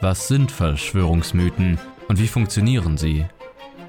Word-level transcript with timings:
Was 0.00 0.28
sind 0.28 0.52
Verschwörungsmythen 0.52 1.78
und 2.08 2.18
wie 2.18 2.28
funktionieren 2.28 2.98
sie? 2.98 3.24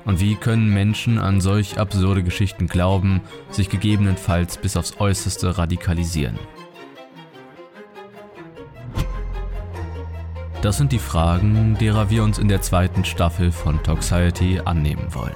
Und 0.06 0.22
wie 0.22 0.36
können 0.36 0.74
Menschen 0.74 1.18
an 1.20 1.42
solch 1.42 1.80
absurde 1.80 2.24
Geschichten 2.24 2.68
glauben, 2.68 3.20
sich 3.50 3.68
gegebenenfalls 3.70 4.58
bis 4.58 4.78
aufs 4.78 5.02
äußerste 5.02 5.58
radikalisieren? 5.58 6.40
Das 10.62 10.78
sind 10.78 10.94
die 10.94 11.00
Fragen, 11.00 11.78
derer 11.78 12.10
wir 12.10 12.24
uns 12.24 12.38
in 12.38 12.48
der 12.48 12.62
zweiten 12.62 13.04
Staffel 13.04 13.52
von 13.52 13.84
Toxiety 13.84 14.62
annehmen 14.64 15.14
wollen. 15.14 15.36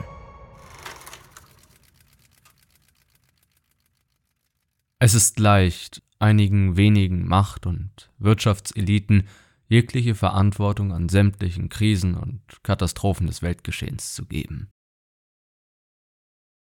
Es 5.00 5.16
ist 5.16 5.38
leicht, 5.38 6.02
einigen 6.20 6.78
wenigen 6.78 7.28
Macht- 7.28 7.66
und 7.66 8.10
Wirtschaftseliten 8.20 9.28
jegliche 9.72 10.16
Verantwortung 10.16 10.92
an 10.92 11.08
sämtlichen 11.08 11.70
Krisen 11.70 12.16
und 12.16 12.42
Katastrophen 12.62 13.28
des 13.28 13.42
Weltgeschehens 13.42 14.14
zu 14.14 14.26
geben. 14.26 14.70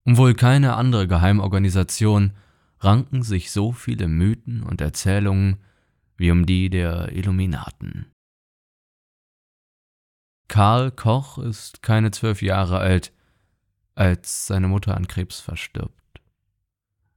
Um 0.05 0.17
wohl 0.17 0.35
keine 0.35 0.75
andere 0.75 1.07
Geheimorganisation 1.07 2.33
ranken 2.79 3.23
sich 3.23 3.51
so 3.51 3.71
viele 3.71 4.07
Mythen 4.07 4.61
und 4.61 4.79
Erzählungen 4.79 5.57
wie 6.17 6.29
um 6.29 6.45
die 6.45 6.69
der 6.69 7.11
Illuminaten. 7.11 8.11
Karl 10.47 10.91
Koch 10.91 11.39
ist 11.39 11.81
keine 11.81 12.11
zwölf 12.11 12.43
Jahre 12.43 12.77
alt, 12.77 13.11
als 13.95 14.45
seine 14.45 14.67
Mutter 14.67 14.95
an 14.95 15.07
Krebs 15.07 15.39
verstirbt. 15.39 16.21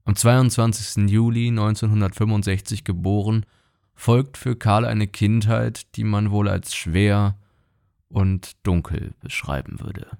Am 0.05 0.17
22. 0.17 1.11
Juli 1.11 1.49
1965 1.49 2.83
geboren, 2.83 3.45
folgt 3.95 4.37
für 4.37 4.57
Karl 4.57 4.85
eine 4.85 5.07
Kindheit, 5.07 5.97
die 5.97 6.05
man 6.05 6.31
wohl 6.31 6.49
als 6.49 6.75
schwer 6.75 7.37
und 8.09 8.53
dunkel 8.67 9.15
beschreiben 9.21 9.81
würde. 9.81 10.19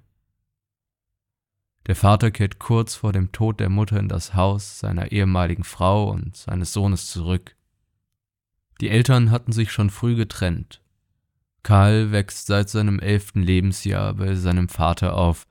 Der 1.87 1.95
Vater 1.95 2.31
kehrt 2.31 2.59
kurz 2.59 2.95
vor 2.95 3.11
dem 3.11 3.31
Tod 3.31 3.59
der 3.59 3.69
Mutter 3.69 3.99
in 3.99 4.07
das 4.07 4.35
Haus 4.35 4.79
seiner 4.79 5.11
ehemaligen 5.11 5.65
Frau 5.65 6.09
und 6.09 6.37
seines 6.37 6.71
Sohnes 6.71 7.07
zurück. 7.07 7.55
Die 8.79 8.89
Eltern 8.89 9.31
hatten 9.31 9.51
sich 9.51 9.71
schon 9.71 9.89
früh 9.89 10.15
getrennt. 10.15 10.81
Karl 11.61 12.11
wächst 12.11 12.47
seit 12.47 12.69
seinem 12.69 12.99
elften 12.99 13.41
Lebensjahr 13.41 14.13
bei 14.13 14.35
seinem 14.35 14.69
Vater 14.69 15.15
auf 15.15 15.45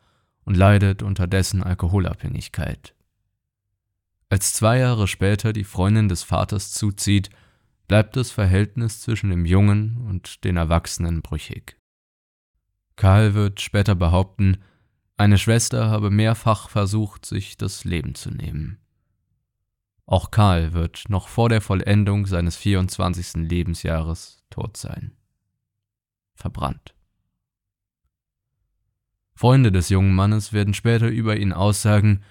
und 0.44 0.56
leidet 0.56 1.02
unter 1.02 1.26
dessen 1.26 1.62
Alkoholabhängigkeit. 1.62 2.94
Als 4.28 4.54
zwei 4.54 4.78
Jahre 4.78 5.08
später 5.08 5.52
die 5.52 5.64
Freundin 5.64 6.08
des 6.08 6.22
Vaters 6.22 6.72
zuzieht, 6.72 7.28
bleibt 7.88 8.16
das 8.16 8.30
Verhältnis 8.30 9.00
zwischen 9.00 9.30
dem 9.30 9.44
Jungen 9.44 9.98
und 10.08 10.44
den 10.44 10.56
Erwachsenen 10.56 11.22
brüchig. 11.22 11.76
Karl 12.96 13.34
wird 13.34 13.60
später 13.60 13.94
behaupten, 13.94 14.58
eine 15.16 15.38
Schwester 15.38 15.90
habe 15.90 16.10
mehrfach 16.10 16.68
versucht, 16.68 17.26
sich 17.26 17.56
das 17.56 17.84
Leben 17.84 18.14
zu 18.14 18.30
nehmen. 18.30 18.78
Auch 20.06 20.30
Karl 20.30 20.72
wird 20.72 21.08
noch 21.08 21.28
vor 21.28 21.48
der 21.48 21.60
Vollendung 21.60 22.26
seines 22.26 22.56
24. 22.56 23.48
Lebensjahres 23.48 24.42
tot 24.50 24.76
sein 24.76 25.12
verbrannt. 26.42 26.94
Freunde 29.34 29.72
des 29.72 29.88
jungen 29.88 30.14
Mannes 30.14 30.52
werden 30.52 30.74
später 30.74 31.08
über 31.08 31.36
ihn 31.36 31.52
aussagen, 31.52 32.22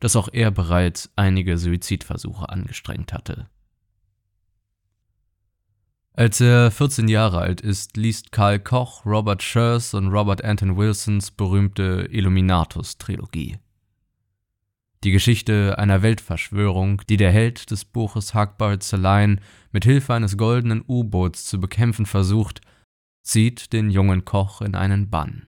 dass 0.00 0.16
auch 0.16 0.28
er 0.32 0.50
bereits 0.50 1.10
einige 1.16 1.56
Suizidversuche 1.58 2.48
angestrengt 2.48 3.12
hatte. 3.12 3.48
Als 6.14 6.42
er 6.42 6.70
14 6.70 7.08
Jahre 7.08 7.38
alt 7.38 7.62
ist, 7.62 7.96
liest 7.96 8.32
Karl 8.32 8.58
Koch 8.58 9.06
Robert 9.06 9.42
Schurz 9.42 9.94
und 9.94 10.08
Robert 10.08 10.44
Anton 10.44 10.76
Wilsons 10.76 11.30
berühmte 11.30 12.06
Illuminatus-Trilogie. 12.10 13.56
Die 15.04 15.10
Geschichte 15.10 15.78
einer 15.78 16.02
Weltverschwörung, 16.02 17.00
die 17.08 17.16
der 17.16 17.32
Held 17.32 17.70
des 17.70 17.86
Buches 17.86 18.34
Hagbard 18.34 18.82
Saline 18.82 19.38
mit 19.72 19.84
Hilfe 19.84 20.12
eines 20.12 20.36
goldenen 20.36 20.84
U-Boots 20.86 21.46
zu 21.46 21.58
bekämpfen 21.58 22.04
versucht, 22.04 22.60
zieht 23.22 23.72
den 23.72 23.90
jungen 23.90 24.26
Koch 24.26 24.60
in 24.60 24.74
einen 24.74 25.08
Bann. 25.08 25.46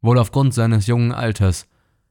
Wohl 0.00 0.18
aufgrund 0.18 0.54
seines 0.54 0.86
jungen 0.86 1.12
Alters 1.12 1.68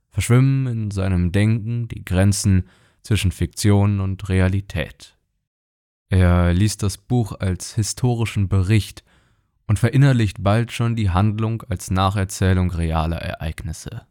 verschwimmen 0.09 0.67
in 0.67 0.91
seinem 0.91 1.31
Denken 1.31 1.87
die 1.87 2.05
Grenzen 2.05 2.69
zwischen 3.01 3.31
Fiktion 3.31 3.99
und 3.99 4.29
Realität. 4.29 5.18
Er 6.09 6.53
liest 6.53 6.83
das 6.83 6.97
Buch 6.97 7.33
als 7.39 7.75
historischen 7.75 8.49
Bericht 8.49 9.03
und 9.67 9.79
verinnerlicht 9.79 10.43
bald 10.43 10.71
schon 10.71 10.95
die 10.95 11.11
Handlung 11.11 11.61
als 11.63 11.91
Nacherzählung 11.91 12.71
realer 12.71 13.17
Ereignisse. 13.17 14.07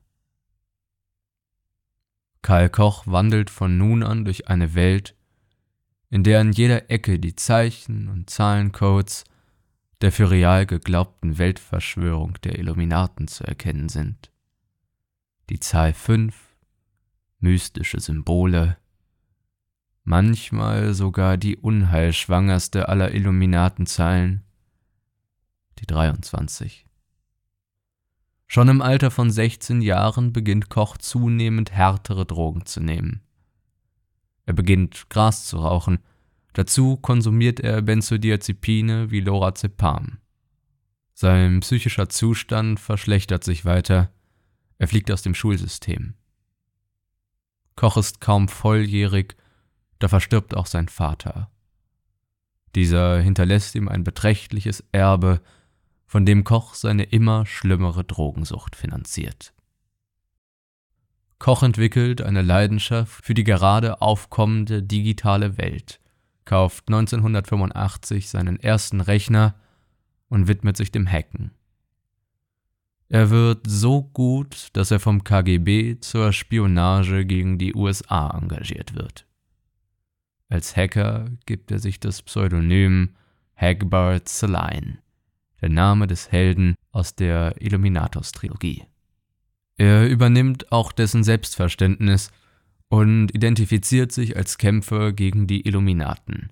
Karl 2.43 2.71
Koch 2.71 3.07
wandelt 3.07 3.51
von 3.51 3.77
nun 3.77 4.05
an 4.05 4.25
durch 4.25 4.49
eine 4.49 4.75
Welt, 4.75 5.17
in 6.09 6.23
der 6.23 6.41
an 6.41 6.53
jeder 6.53 6.91
Ecke 6.91 7.19
die 7.19 7.35
Zeichen 7.35 8.09
und 8.09 8.31
Zahlencodes 8.31 9.25
der 10.01 10.13
für 10.13 10.31
real 10.31 10.67
geglaubten 10.67 11.39
Weltverschwörung 11.39 12.35
der 12.45 12.59
Illuminaten 12.59 13.27
zu 13.27 13.45
erkennen 13.45 13.89
sind. 13.89 14.31
Die 15.51 15.61
Zahl 15.61 15.93
5, 15.93 16.37
mystische 17.41 18.01
Symbole, 18.01 18.77
manchmal 20.09 20.95
sogar 20.95 21.37
die 21.37 21.57
unheilschwangerste 21.57 22.89
aller 22.89 23.15
Illuminatenzahlen, 23.15 24.45
die 25.79 25.87
23. 25.87 26.87
Schon 28.47 28.69
im 28.69 28.83
Alter 28.83 29.11
von 29.11 29.31
16 29.31 29.83
Jahren 29.83 30.33
beginnt 30.33 30.71
Koch 30.71 30.97
zunehmend 30.97 31.73
härtere 31.73 32.25
Drogen 32.25 32.65
zu 32.67 32.81
nehmen. 32.81 33.21
Er 34.47 34.55
beginnt 34.55 35.11
Gras 35.11 35.45
zu 35.45 35.59
rauchen 35.59 35.99
Dazu 36.59 36.97
konsumiert 36.97 37.61
er 37.61 37.83
Benzodiazepine 37.83 39.13
wie 39.13 39.21
Lorazepam. 39.21 40.19
Sein 41.15 41.61
psychischer 41.61 42.09
Zustand 42.09 42.81
verschlechtert 42.81 43.45
sich 43.45 43.65
weiter. 43.65 44.13
Er 44.79 44.89
fliegt 44.89 45.13
aus 45.13 45.23
dem 45.23 45.37
Schulsystem. 45.37 46.15
Koch 47.77 47.97
ist 47.97 48.21
kaum 48.21 48.49
volljährig, 48.49 49.37
da 49.99 50.09
verstirbt 50.09 50.57
auch 50.57 50.67
sein 50.67 50.89
Vater. 50.89 51.51
Dieser 52.75 53.21
hinterlässt 53.21 53.75
ihm 53.75 53.89
ein 53.89 54.05
beträchtliches 54.05 54.85
Erbe, 54.93 55.41
von 56.07 56.25
dem 56.25 56.45
Koch 56.45 56.75
seine 56.75 57.05
immer 57.05 57.45
schlimmere 57.45 58.03
Drogensucht 58.03 58.77
finanziert. 58.77 59.53
Koch 61.39 61.63
entwickelt 61.63 62.23
eine 62.23 62.43
Leidenschaft 62.43 63.25
für 63.25 63.35
die 63.35 63.45
gerade 63.45 64.01
aufkommende 64.01 64.83
digitale 64.83 65.59
Welt 65.59 66.01
kauft 66.49 66.89
1985 66.89 68.31
seinen 68.31 68.59
ersten 68.59 69.03
Rechner 69.03 69.55
und 70.31 70.49
widmet 70.49 70.79
sich 70.79 70.91
dem 70.91 71.07
Hacken. 71.07 71.51
Er 73.11 73.29
wird 73.29 73.67
so 73.67 74.03
gut, 74.03 74.69
dass 74.73 74.91
er 74.91 74.99
vom 74.99 75.25
KGB 75.25 76.01
zur 76.01 76.33
Spionage 76.33 77.27
gegen 77.27 77.59
die 77.59 77.75
USA 77.75 78.31
engagiert 78.31 78.95
wird. 78.95 79.27
Als 80.49 80.77
Hacker 80.77 81.31
gibt 81.47 81.71
er 81.71 81.79
sich 81.79 82.01
das 82.01 82.23
Pseudonym 82.23 83.11
Hagbard 83.57 84.29
Saline, 84.29 84.99
der 85.61 85.69
Name 85.69 86.07
des 86.07 86.33
Helden 86.33 86.75
aus 86.91 87.15
der 87.15 87.61
Illuminatus-Trilogie. 87.61 88.85
Er 89.77 90.09
übernimmt 90.09 90.73
auch 90.73 90.93
dessen 90.93 91.23
Selbstverständnis 91.23 92.31
und 92.89 93.35
identifiziert 93.35 94.13
sich 94.13 94.37
als 94.37 94.59
Kämpfer 94.59 95.13
gegen 95.13 95.47
die 95.47 95.67
Illuminaten, 95.67 96.51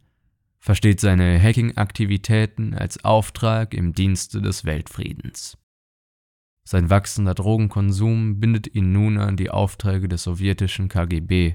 versteht 0.58 1.00
seine 1.00 1.40
Hacking-Aktivitäten 1.40 2.74
als 2.74 3.04
Auftrag 3.04 3.72
im 3.72 3.94
Dienste 3.94 4.42
des 4.42 4.64
Weltfriedens. 4.64 5.56
Sein 6.64 6.90
wachsender 6.90 7.34
Drogenkonsum 7.34 8.40
bindet 8.40 8.74
ihn 8.74 8.92
nun 8.92 9.18
an 9.18 9.36
die 9.36 9.50
Aufträge 9.50 10.08
des 10.08 10.24
sowjetischen 10.24 10.88
KGB. 10.88 11.54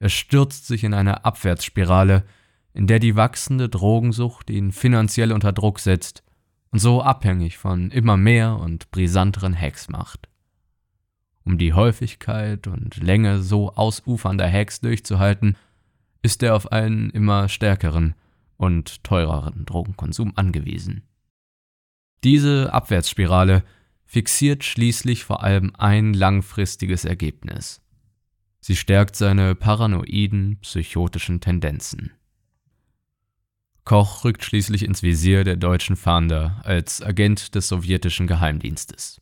Er 0.00 0.08
stürzt 0.08 0.66
sich 0.66 0.82
in 0.82 0.94
eine 0.94 1.24
Abwärtsspirale, 1.24 2.24
in 2.72 2.86
der 2.86 2.98
die 2.98 3.16
wachsende 3.16 3.68
Drogensucht 3.68 4.50
ihn 4.50 4.72
finanziell 4.72 5.30
unter 5.30 5.52
Druck 5.52 5.78
setzt 5.78 6.24
und 6.70 6.78
so 6.78 7.02
abhängig 7.02 7.58
von 7.58 7.90
immer 7.90 8.16
mehr 8.16 8.56
und 8.56 8.90
brisanteren 8.90 9.58
Hacks 9.58 9.88
macht. 9.88 10.28
Um 11.44 11.58
die 11.58 11.74
Häufigkeit 11.74 12.66
und 12.66 12.96
Länge 12.96 13.42
so 13.42 13.74
ausufernder 13.74 14.50
Hacks 14.50 14.80
durchzuhalten, 14.80 15.56
ist 16.22 16.42
er 16.42 16.54
auf 16.54 16.72
einen 16.72 17.10
immer 17.10 17.48
stärkeren 17.48 18.14
und 18.56 19.04
teureren 19.04 19.64
Drogenkonsum 19.64 20.32
angewiesen. 20.36 21.02
Diese 22.24 22.72
Abwärtsspirale 22.72 23.64
fixiert 24.04 24.64
schließlich 24.64 25.24
vor 25.24 25.42
allem 25.42 25.72
ein 25.76 26.14
langfristiges 26.14 27.04
Ergebnis. 27.04 27.79
Sie 28.70 28.76
stärkt 28.76 29.16
seine 29.16 29.56
paranoiden, 29.56 30.58
psychotischen 30.60 31.40
Tendenzen. 31.40 32.12
Koch 33.82 34.22
rückt 34.22 34.44
schließlich 34.44 34.84
ins 34.84 35.02
Visier 35.02 35.42
der 35.42 35.56
deutschen 35.56 35.96
Fahnder 35.96 36.60
als 36.62 37.02
Agent 37.02 37.56
des 37.56 37.66
sowjetischen 37.66 38.28
Geheimdienstes. 38.28 39.20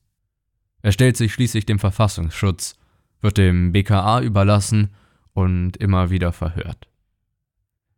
Er 0.83 0.93
stellt 0.93 1.17
sich 1.17 1.33
schließlich 1.33 1.65
dem 1.65 1.79
Verfassungsschutz, 1.79 2.77
wird 3.23 3.39
dem 3.39 3.73
BKA 3.73 4.21
überlassen 4.21 4.91
und 5.33 5.79
immer 5.79 6.11
wieder 6.11 6.33
verhört. 6.33 6.87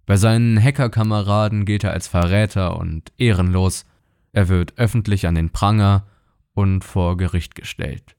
Bei 0.06 0.16
seinen 0.16 0.56
Hackerkameraden 0.62 1.64
gilt 1.64 1.82
er 1.82 1.90
als 1.90 2.06
Verräter 2.06 2.76
und 2.76 3.12
ehrenlos, 3.18 3.86
er 4.30 4.46
wird 4.46 4.78
öffentlich 4.78 5.26
an 5.26 5.34
den 5.34 5.50
Pranger 5.50 6.06
und 6.52 6.84
vor 6.84 7.16
Gericht 7.16 7.56
gestellt. 7.56 8.14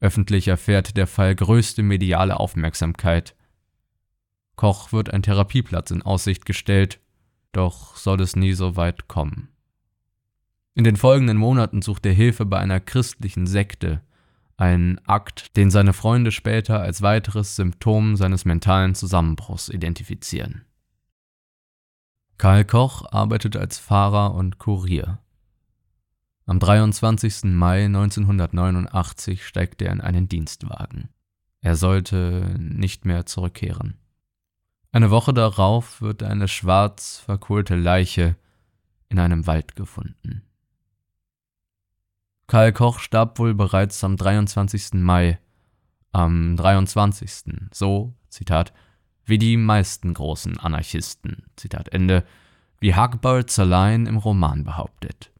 Öffentlich 0.00 0.48
erfährt 0.48 0.96
der 0.96 1.06
Fall 1.06 1.34
größte 1.34 1.82
mediale 1.82 2.40
Aufmerksamkeit. 2.40 3.36
Koch 4.56 4.92
wird 4.92 5.12
ein 5.12 5.22
Therapieplatz 5.22 5.90
in 5.90 6.02
Aussicht 6.02 6.46
gestellt, 6.46 7.00
doch 7.52 7.96
soll 7.96 8.20
es 8.20 8.36
nie 8.36 8.54
so 8.54 8.76
weit 8.76 9.08
kommen. 9.08 9.48
In 10.74 10.84
den 10.84 10.96
folgenden 10.96 11.36
Monaten 11.36 11.82
sucht 11.82 12.06
er 12.06 12.12
Hilfe 12.12 12.46
bei 12.46 12.58
einer 12.58 12.80
christlichen 12.80 13.46
Sekte, 13.46 14.00
ein 14.56 15.00
Akt, 15.06 15.56
den 15.56 15.70
seine 15.70 15.92
Freunde 15.92 16.32
später 16.32 16.80
als 16.80 17.02
weiteres 17.02 17.56
Symptom 17.56 18.16
seines 18.16 18.44
mentalen 18.44 18.94
Zusammenbruchs 18.94 19.68
identifizieren. 19.68 20.64
Karl 22.38 22.64
Koch 22.64 23.04
arbeitet 23.10 23.56
als 23.56 23.78
Fahrer 23.78 24.34
und 24.34 24.58
Kurier. 24.58 25.18
Am 26.50 26.58
23. 26.58 27.44
Mai 27.44 27.84
1989 27.84 29.46
steigt 29.46 29.80
er 29.82 29.92
in 29.92 30.00
einen 30.00 30.28
Dienstwagen. 30.28 31.08
Er 31.60 31.76
sollte 31.76 32.56
nicht 32.58 33.04
mehr 33.04 33.24
zurückkehren. 33.24 33.98
Eine 34.90 35.12
Woche 35.12 35.32
darauf 35.32 36.02
wird 36.02 36.24
eine 36.24 36.48
schwarz 36.48 37.22
verkohlte 37.24 37.76
Leiche 37.76 38.34
in 39.08 39.20
einem 39.20 39.46
Wald 39.46 39.76
gefunden. 39.76 40.42
Karl 42.48 42.72
Koch 42.72 42.98
starb 42.98 43.38
wohl 43.38 43.54
bereits 43.54 44.02
am 44.02 44.16
23. 44.16 44.94
Mai, 44.94 45.38
am 46.10 46.56
23. 46.56 47.70
so, 47.72 48.12
Zitat, 48.28 48.72
wie 49.24 49.38
die 49.38 49.56
meisten 49.56 50.14
großen 50.14 50.58
Anarchisten, 50.58 51.44
Zitat 51.54 51.90
Ende, 51.90 52.24
wie 52.80 52.96
Hagbard 52.96 53.50
Zerlein 53.50 54.06
im 54.06 54.16
Roman 54.16 54.64
behauptet. 54.64 55.30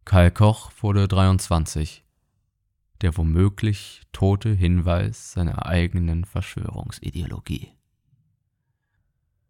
Karl 0.03 0.31
Koch 0.31 0.71
wurde 0.81 1.07
23, 1.07 2.03
der 3.01 3.17
womöglich 3.17 4.01
tote 4.11 4.53
Hinweis 4.53 5.31
seiner 5.31 5.65
eigenen 5.65 6.25
Verschwörungsideologie. 6.25 7.71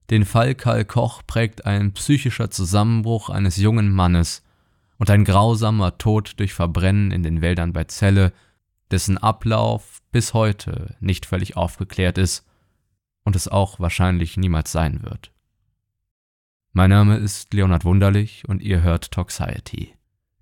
Den 0.10 0.24
Fall 0.24 0.56
Karl 0.56 0.86
Koch 0.86 1.24
prägt 1.26 1.66
ein 1.66 1.94
psychischer 1.94 2.52
Zusammenbruch 2.52 3.30
eines 3.30 3.58
jungen 3.58 3.92
Mannes 3.92 4.45
und 4.98 5.10
ein 5.10 5.26
grausamer 5.26 5.98
Tod 5.98 6.40
durch 6.40 6.54
Verbrennen 6.54 7.12
in 7.12 7.24
den 7.24 7.42
Wäldern 7.42 7.74
bei 7.74 7.84
Celle, 7.86 8.34
dessen 8.92 9.18
Ablauf 9.18 10.02
bis 10.12 10.34
heute 10.34 10.96
nicht 11.00 11.26
völlig 11.26 11.58
aufgeklärt 11.58 12.18
ist 12.18 12.46
und 13.24 13.36
es 13.36 13.48
auch 13.48 13.80
wahrscheinlich 13.80 14.38
niemals 14.38 14.72
sein 14.72 15.04
wird. 15.04 15.32
Mein 16.72 16.90
Name 16.90 17.18
ist 17.18 17.54
Leonhard 17.54 17.86
Wunderlich 17.86 18.48
und 18.48 18.62
ihr 18.62 18.82
hört 18.82 19.12
Toxiety. 19.12 19.94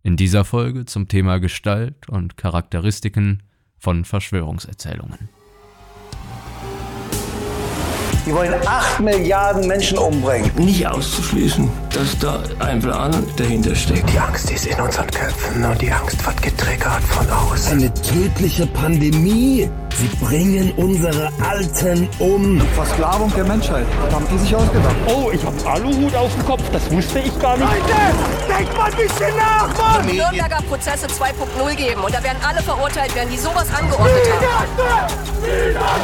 In 0.01 0.17
dieser 0.17 0.43
Folge 0.43 0.85
zum 0.85 1.07
Thema 1.07 1.39
Gestalt 1.39 2.09
und 2.09 2.37
Charakteristiken 2.37 3.43
von 3.77 4.03
Verschwörungserzählungen. 4.03 5.29
Die 8.25 8.33
wollen 8.33 8.53
8 8.65 9.01
Milliarden 9.01 9.67
Menschen 9.67 9.97
umbringen. 9.97 10.49
Nicht 10.55 10.87
auszuschließen, 10.87 11.69
dass 11.93 12.17
da 12.19 12.41
ein 12.59 12.79
Plan 12.79 13.11
dahinter 13.35 13.75
steckt. 13.75 14.09
Die 14.09 14.17
Angst 14.17 14.49
ist 14.49 14.65
in 14.65 14.79
unseren 14.79 15.07
Köpfen 15.07 15.65
und 15.65 15.81
die 15.81 15.91
Angst 15.91 16.25
wird 16.25 16.41
getriggert 16.41 17.03
von 17.03 17.29
außen. 17.29 17.79
Eine 17.79 17.93
tödliche 17.93 18.65
Pandemie. 18.67 19.69
Sie 19.97 20.07
bringen 20.25 20.71
unsere 20.77 21.29
Alten 21.47 22.07
um. 22.19 22.61
Versklavung 22.75 23.31
der 23.35 23.43
Menschheit. 23.43 23.85
Das 24.05 24.15
haben 24.15 24.25
die 24.31 24.37
sich 24.37 24.55
ausgedacht. 24.55 24.95
Oh, 25.07 25.29
ich 25.31 25.43
hab 25.43 25.53
Aluhut 25.67 26.15
auf 26.15 26.33
dem 26.33 26.45
Kopf. 26.45 26.63
Das 26.71 26.89
wusste 26.91 27.19
ich 27.19 27.39
gar 27.39 27.57
nicht. 27.57 27.67
Leute, 27.69 28.57
denkt 28.57 28.77
mal 28.77 28.89
ein 28.89 28.95
bisschen 28.95 29.35
nach, 29.35 29.67
Mann! 29.77 30.05
Nürnberger 30.05 30.61
Prozesse 30.69 31.07
2.0 31.07 31.75
geben 31.75 32.01
und 32.01 32.13
da 32.13 32.23
werden 32.23 32.39
alle 32.47 32.61
verurteilt 32.61 33.13
werden, 33.15 33.29
die 33.29 33.37
sowas 33.37 33.67
angeordnet 33.77 34.23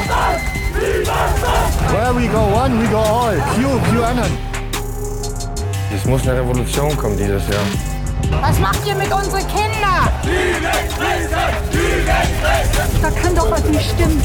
haben. 0.09 0.58
Where 0.75 2.13
we 2.13 2.27
go 2.27 2.45
one, 2.53 2.79
we 2.79 2.87
go 2.87 2.99
all. 2.99 3.35
Q, 3.55 3.79
QAnon. 3.91 4.31
Es 5.95 6.05
muss 6.05 6.21
eine 6.27 6.39
Revolution 6.39 6.95
kommen 6.97 7.17
dieses 7.17 7.47
Jahr. 7.47 7.63
Was 8.41 8.59
macht 8.59 8.85
ihr 8.85 8.95
mit 8.95 9.11
unseren 9.11 9.45
Kindern? 9.47 10.07
Da 13.01 13.09
kann 13.11 13.35
doch 13.35 13.49
was 13.49 13.63
nicht 13.63 13.89
stimmen. 13.91 14.21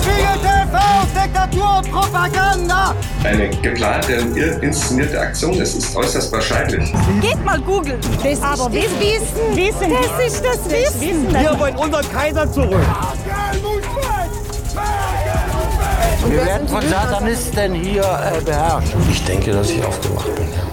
Spiegel 0.00 0.38
TV, 0.40 0.78
Diktatur 1.14 1.78
und 1.78 1.90
Propaganda! 1.90 2.94
eine 3.24 3.48
geplante 3.48 4.20
und 4.20 4.36
inszenierte 4.36 5.20
Aktion. 5.20 5.60
Es 5.60 5.74
ist 5.74 5.96
äußerst 5.96 6.32
wahrscheinlich. 6.32 6.92
Geht 7.20 7.44
mal 7.44 7.60
googeln. 7.60 8.00
Das 8.22 8.40
Aber 8.42 8.74
ist 8.74 8.86
das 8.86 9.00
Wissen. 9.00 9.56
Wissen. 9.56 9.92
Das 9.92 10.26
ist 10.26 10.44
das 10.44 10.70
Wissen. 10.70 11.30
Wir 11.32 11.58
wollen 11.58 11.76
unseren 11.76 12.08
Kaiser 12.12 12.50
zurück. 12.50 12.80
Wir 16.28 16.44
werden 16.44 16.68
von 16.68 16.82
Satanisten 16.82 17.72
hier 17.72 18.02
äh, 18.02 18.44
beherrscht. 18.44 18.94
Ich 19.10 19.24
denke, 19.24 19.50
dass 19.50 19.70
ich 19.70 19.82
aufgewacht 19.82 20.34
bin, 20.34 20.44
ja. 20.44 20.66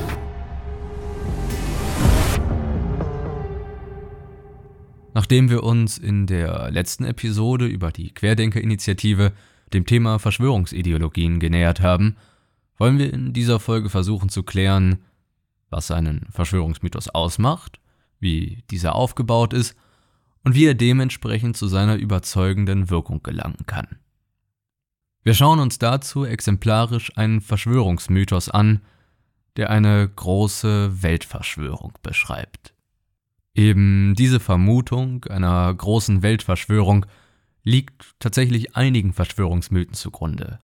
Nachdem 5.14 5.50
wir 5.50 5.64
uns 5.64 5.98
in 5.98 6.28
der 6.28 6.70
letzten 6.72 7.06
Episode 7.06 7.68
über 7.68 7.94
die 7.94 8.14
Querdenker-Initiative 8.14 9.32
dem 9.74 9.86
Thema 9.86 10.20
Verschwörungsideologien 10.20 11.40
genähert 11.40 11.80
haben, 11.80 12.18
wollen 12.78 13.00
wir 13.00 13.14
in 13.14 13.32
dieser 13.32 13.62
Folge 13.62 13.90
versuchen 13.90 14.28
zu 14.28 14.44
klären, 14.44 15.06
was 15.70 15.90
einen 15.90 16.28
Verschwörungsmythos 16.32 17.08
ausmacht, 17.08 17.80
wie 18.20 18.64
dieser 18.72 18.94
aufgebaut 18.94 19.54
ist 19.54 19.74
und 20.44 20.54
wie 20.54 20.66
er 20.66 20.74
dementsprechend 20.74 21.56
zu 21.56 21.68
seiner 21.68 21.96
überzeugenden 21.96 22.90
Wirkung 22.90 23.24
gelangen 23.24 23.66
kann. 23.66 23.88
Wir 25.26 25.34
schauen 25.34 25.60
uns 25.60 25.80
dazu 25.80 26.24
exemplarisch 26.24 27.18
einen 27.18 27.42
Verschwörungsmythos 27.42 28.48
an, 28.50 28.82
der 29.58 29.72
eine 29.72 30.08
große 30.08 31.02
Weltverschwörung 31.02 31.94
beschreibt. 32.04 32.76
Eben 33.56 34.14
diese 34.14 34.40
Vermutung 34.40 35.26
einer 35.26 35.74
großen 35.74 36.22
Weltverschwörung 36.22 37.08
liegt 37.64 38.14
tatsächlich 38.20 38.76
einigen 38.76 39.14
Verschwörungsmythen 39.14 39.96
zugrunde. 39.96 40.60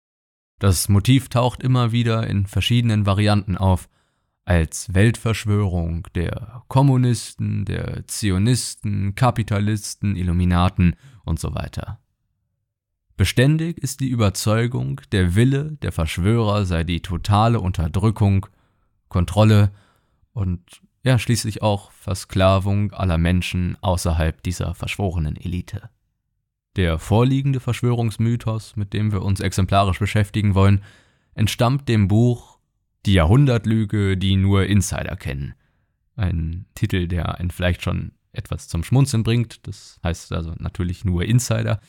Das 0.58 0.88
Motiv 0.88 1.28
taucht 1.28 1.62
immer 1.62 1.92
wieder 1.92 2.26
in 2.26 2.46
verschiedenen 2.46 3.04
Varianten 3.04 3.58
auf, 3.58 3.90
als 4.46 4.94
Weltverschwörung 4.94 6.06
der 6.14 6.62
Kommunisten, 6.68 7.66
der 7.66 8.06
Zionisten, 8.06 9.16
Kapitalisten, 9.16 10.16
Illuminaten 10.16 10.96
und 11.26 11.38
so 11.38 11.54
weiter. 11.54 12.00
Beständig 13.16 13.78
ist 13.78 14.00
die 14.00 14.08
Überzeugung, 14.08 15.00
der 15.10 15.34
Wille 15.34 15.78
der 15.80 15.90
Verschwörer 15.90 16.66
sei 16.66 16.84
die 16.84 17.00
totale 17.00 17.60
Unterdrückung, 17.60 18.46
Kontrolle 19.08 19.72
und 20.32 20.82
ja 21.02 21.18
schließlich 21.18 21.62
auch 21.62 21.92
Versklavung 21.92 22.92
aller 22.92 23.16
Menschen 23.16 23.78
außerhalb 23.80 24.42
dieser 24.42 24.74
verschworenen 24.74 25.36
Elite. 25.36 25.88
Der 26.76 26.98
vorliegende 26.98 27.58
Verschwörungsmythos, 27.60 28.76
mit 28.76 28.92
dem 28.92 29.12
wir 29.12 29.22
uns 29.22 29.40
exemplarisch 29.40 29.98
beschäftigen 29.98 30.54
wollen, 30.54 30.82
entstammt 31.34 31.88
dem 31.88 32.08
Buch 32.08 32.58
Die 33.06 33.14
Jahrhundertlüge, 33.14 34.18
die 34.18 34.36
nur 34.36 34.66
Insider 34.66 35.16
kennen. 35.16 35.54
Ein 36.16 36.66
Titel, 36.74 37.08
der 37.08 37.38
einen 37.38 37.50
vielleicht 37.50 37.82
schon 37.82 38.12
etwas 38.32 38.68
zum 38.68 38.84
Schmunzeln 38.84 39.22
bringt, 39.22 39.66
das 39.66 39.98
heißt 40.02 40.32
also 40.32 40.54
natürlich 40.58 41.04
nur 41.06 41.24
Insider. 41.24 41.80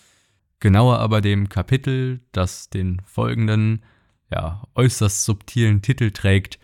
Genauer 0.59 0.99
aber 0.99 1.21
dem 1.21 1.49
Kapitel, 1.49 2.21
das 2.31 2.69
den 2.69 3.01
folgenden, 3.05 3.83
ja, 4.31 4.63
äußerst 4.75 5.23
subtilen 5.23 5.81
Titel 5.81 6.11
trägt, 6.11 6.59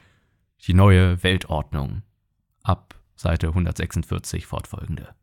Die 0.65 0.73
neue 0.73 1.21
Weltordnung. 1.23 2.01
Ab 2.63 2.95
Seite 3.15 3.49
146 3.49 4.45
fortfolgende. 4.45 5.13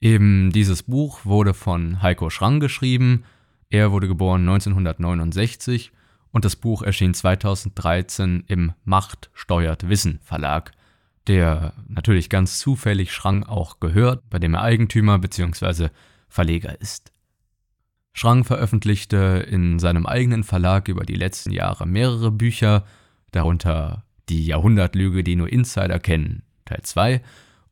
Eben 0.00 0.50
dieses 0.52 0.82
Buch 0.82 1.24
wurde 1.24 1.54
von 1.54 2.02
Heiko 2.02 2.28
Schrang 2.28 2.60
geschrieben. 2.60 3.24
Er 3.70 3.90
wurde 3.90 4.06
geboren 4.06 4.42
1969 4.42 5.92
und 6.30 6.44
das 6.44 6.56
Buch 6.56 6.82
erschien 6.82 7.14
2013 7.14 8.44
im 8.46 8.72
Macht 8.84 9.30
steuert 9.32 9.88
Wissen 9.88 10.18
Verlag, 10.22 10.72
der 11.26 11.72
natürlich 11.88 12.28
ganz 12.28 12.58
zufällig 12.58 13.12
Schrang 13.12 13.44
auch 13.44 13.80
gehört, 13.80 14.28
bei 14.28 14.38
dem 14.38 14.54
er 14.54 14.62
Eigentümer 14.62 15.18
bzw. 15.18 15.88
Verleger 16.34 16.80
ist. 16.80 17.12
Schrang 18.12 18.42
veröffentlichte 18.42 19.46
in 19.48 19.78
seinem 19.78 20.04
eigenen 20.04 20.42
Verlag 20.42 20.88
über 20.88 21.04
die 21.04 21.14
letzten 21.14 21.52
Jahre 21.52 21.86
mehrere 21.86 22.32
Bücher, 22.32 22.84
darunter 23.30 24.04
Die 24.28 24.44
Jahrhundertlüge, 24.44 25.22
die 25.22 25.36
nur 25.36 25.48
Insider 25.48 26.00
kennen, 26.00 26.42
Teil 26.64 26.82
2 26.82 27.22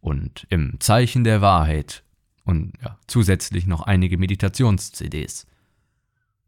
und 0.00 0.46
Im 0.48 0.78
Zeichen 0.78 1.24
der 1.24 1.40
Wahrheit 1.40 2.04
und 2.44 2.74
ja, 2.80 2.98
zusätzlich 3.08 3.66
noch 3.66 3.82
einige 3.82 4.16
Meditations-CDs. 4.16 5.46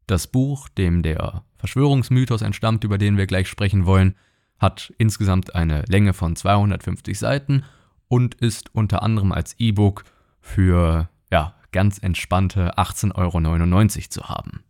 Das 0.07 0.29
Buch, 0.29 0.69
dem 0.69 1.03
der 1.03 1.43
Verschwörungsmythos 1.57 2.43
entstammt, 2.43 2.85
über 2.85 2.97
den 2.97 3.17
wir 3.17 3.27
gleich 3.27 3.49
sprechen 3.49 3.87
wollen, 3.87 4.15
hat 4.61 4.93
insgesamt 4.99 5.57
eine 5.57 5.83
Länge 5.89 6.13
von 6.13 6.37
250 6.37 7.19
Seiten 7.19 7.65
und 8.07 8.37
ist 8.37 8.73
unter 8.73 9.03
anderem 9.03 9.33
als 9.33 9.59
E-Book 9.59 10.05
für 10.41 11.09
ja, 11.33 11.57
ganz 11.75 11.99
entspannte 11.99 12.79
18,99 12.79 13.15
Euro 13.17 14.09
zu 14.09 14.29
haben. 14.29 14.63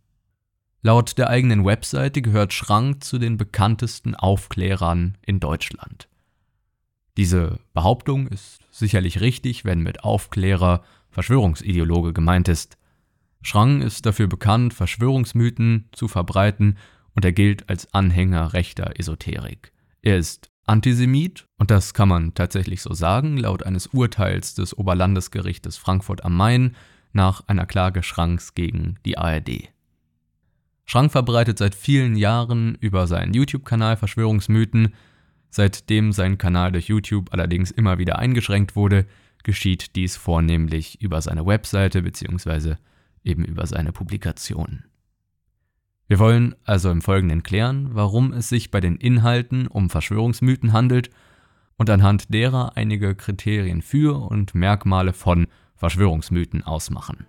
Laut 0.81 1.17
der 1.17 1.29
eigenen 1.29 1.63
Webseite 1.63 2.21
gehört 2.21 2.51
Schrank 2.51 3.03
zu 3.03 3.19
den 3.19 3.37
bekanntesten 3.37 4.15
Aufklärern 4.15 5.15
in 5.21 5.39
Deutschland. 5.39 6.09
Diese 7.15 7.59
Behauptung 7.73 8.27
ist 8.27 8.59
sicherlich 8.71 9.21
richtig, 9.21 9.65
wenn 9.65 9.81
mit 9.81 10.03
Aufklärer 10.03 10.83
Verschwörungsideologe 11.11 12.11
gemeint 12.11 12.49
ist. 12.49 12.77
Schrang 13.41 13.81
ist 13.81 14.05
dafür 14.07 14.27
bekannt, 14.27 14.73
Verschwörungsmythen 14.73 15.87
zu 15.91 16.07
verbreiten 16.07 16.77
und 17.13 17.23
er 17.23 17.33
gilt 17.33 17.69
als 17.69 17.93
Anhänger 17.93 18.53
rechter 18.53 18.99
Esoterik. 18.99 19.71
Er 20.01 20.17
ist 20.17 20.49
Antisemit, 20.65 21.45
und 21.57 21.69
das 21.69 21.93
kann 21.93 22.09
man 22.09 22.33
tatsächlich 22.33 22.81
so 22.81 22.95
sagen, 22.95 23.37
laut 23.37 23.63
eines 23.63 23.87
Urteils 23.87 24.55
des 24.55 24.75
Oberlandesgerichtes 24.75 25.77
Frankfurt 25.77 26.25
am 26.25 26.35
Main 26.35 26.75
nach 27.15 27.47
einer 27.47 27.65
Klage 27.65 28.03
Schranks 28.03 28.53
gegen 28.53 28.95
die 29.05 29.17
ARD. 29.17 29.69
Schrank 30.85 31.11
verbreitet 31.11 31.57
seit 31.57 31.73
vielen 31.73 32.15
Jahren 32.15 32.75
über 32.79 33.07
seinen 33.07 33.33
YouTube-Kanal 33.33 33.97
Verschwörungsmythen. 33.97 34.93
Seitdem 35.49 36.11
sein 36.11 36.37
Kanal 36.37 36.71
durch 36.71 36.87
YouTube 36.87 37.33
allerdings 37.33 37.71
immer 37.71 37.97
wieder 37.97 38.19
eingeschränkt 38.19 38.75
wurde, 38.75 39.05
geschieht 39.43 39.95
dies 39.95 40.15
vornehmlich 40.17 41.01
über 41.01 41.21
seine 41.21 41.45
Webseite 41.45 42.03
bzw. 42.03 42.75
eben 43.23 43.45
über 43.45 43.65
seine 43.65 43.91
Publikationen. 43.91 44.85
Wir 46.07 46.19
wollen 46.19 46.55
also 46.65 46.91
im 46.91 47.01
Folgenden 47.01 47.41
klären, 47.41 47.89
warum 47.93 48.31
es 48.31 48.49
sich 48.49 48.69
bei 48.69 48.79
den 48.79 48.97
Inhalten 48.97 49.65
um 49.65 49.89
Verschwörungsmythen 49.89 50.71
handelt 50.71 51.09
und 51.77 51.89
anhand 51.89 52.31
derer 52.33 52.77
einige 52.77 53.15
Kriterien 53.15 53.81
für 53.81 54.19
und 54.29 54.53
Merkmale 54.53 55.13
von 55.13 55.47
Verschwörungsmythen 55.75 56.63
ausmachen. 56.63 57.27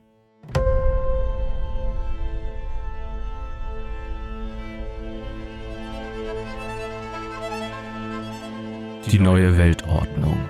Die 9.10 9.18
neue 9.18 9.56
Weltordnung. 9.56 10.48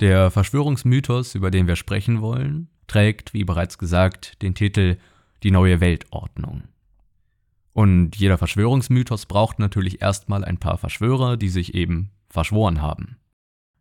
Der 0.00 0.32
Verschwörungsmythos, 0.32 1.36
über 1.36 1.52
den 1.52 1.68
wir 1.68 1.76
sprechen 1.76 2.20
wollen, 2.20 2.68
trägt, 2.88 3.34
wie 3.34 3.44
bereits 3.44 3.78
gesagt, 3.78 4.42
den 4.42 4.54
Titel 4.54 4.96
Die 5.44 5.52
neue 5.52 5.80
Weltordnung. 5.80 6.64
Und 7.72 8.16
jeder 8.16 8.38
Verschwörungsmythos 8.38 9.26
braucht 9.26 9.58
natürlich 9.58 10.02
erstmal 10.02 10.44
ein 10.44 10.58
paar 10.58 10.78
Verschwörer, 10.78 11.36
die 11.36 11.48
sich 11.48 11.74
eben 11.74 12.10
verschworen 12.28 12.82
haben. 12.82 13.16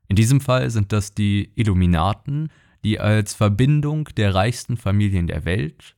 In 0.07 0.15
diesem 0.15 0.41
Fall 0.41 0.69
sind 0.69 0.91
das 0.91 1.13
die 1.13 1.51
Illuminaten, 1.55 2.49
die 2.83 2.99
als 2.99 3.33
Verbindung 3.33 4.05
der 4.17 4.33
reichsten 4.33 4.77
Familien 4.77 5.27
der 5.27 5.45
Welt 5.45 5.95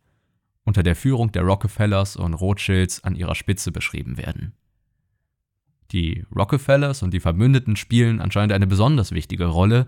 unter 0.65 0.81
der 0.81 0.95
Führung 0.95 1.31
der 1.31 1.43
Rockefellers 1.43 2.15
und 2.15 2.33
Rothschilds 2.33 3.03
an 3.03 3.15
ihrer 3.15 3.35
Spitze 3.35 3.71
beschrieben 3.71 4.17
werden. 4.17 4.53
Die 5.91 6.25
Rockefellers 6.35 7.03
und 7.03 7.13
die 7.13 7.19
Verbündeten 7.19 7.75
spielen 7.75 8.21
anscheinend 8.21 8.53
eine 8.53 8.65
besonders 8.65 9.11
wichtige 9.11 9.45
Rolle, 9.45 9.87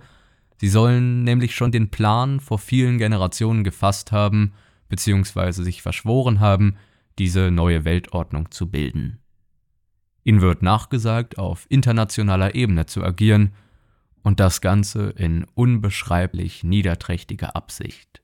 Sie 0.58 0.70
sollen 0.70 1.24
nämlich 1.24 1.56
schon 1.56 1.72
den 1.72 1.90
Plan 1.90 2.40
vor 2.40 2.60
vielen 2.60 2.98
Generationen 2.98 3.64
gefasst 3.64 4.12
haben, 4.12 4.54
beziehungsweise 4.88 5.64
sich 5.64 5.82
verschworen 5.82 6.40
haben, 6.40 6.78
diese 7.20 7.52
neue 7.52 7.86
Weltordnung 7.86 8.52
zu 8.52 8.70
bilden. 8.70 9.20
Ihnen 10.24 10.42
wird 10.42 10.62
nachgesagt, 10.62 11.38
auf 11.38 11.66
internationaler 11.70 12.56
Ebene 12.56 12.86
zu 12.86 13.04
agieren, 13.04 13.54
und 14.24 14.40
das 14.40 14.60
Ganze 14.60 15.12
in 15.12 15.46
unbeschreiblich 15.54 16.64
niederträchtiger 16.64 17.56
Absicht. 17.56 18.24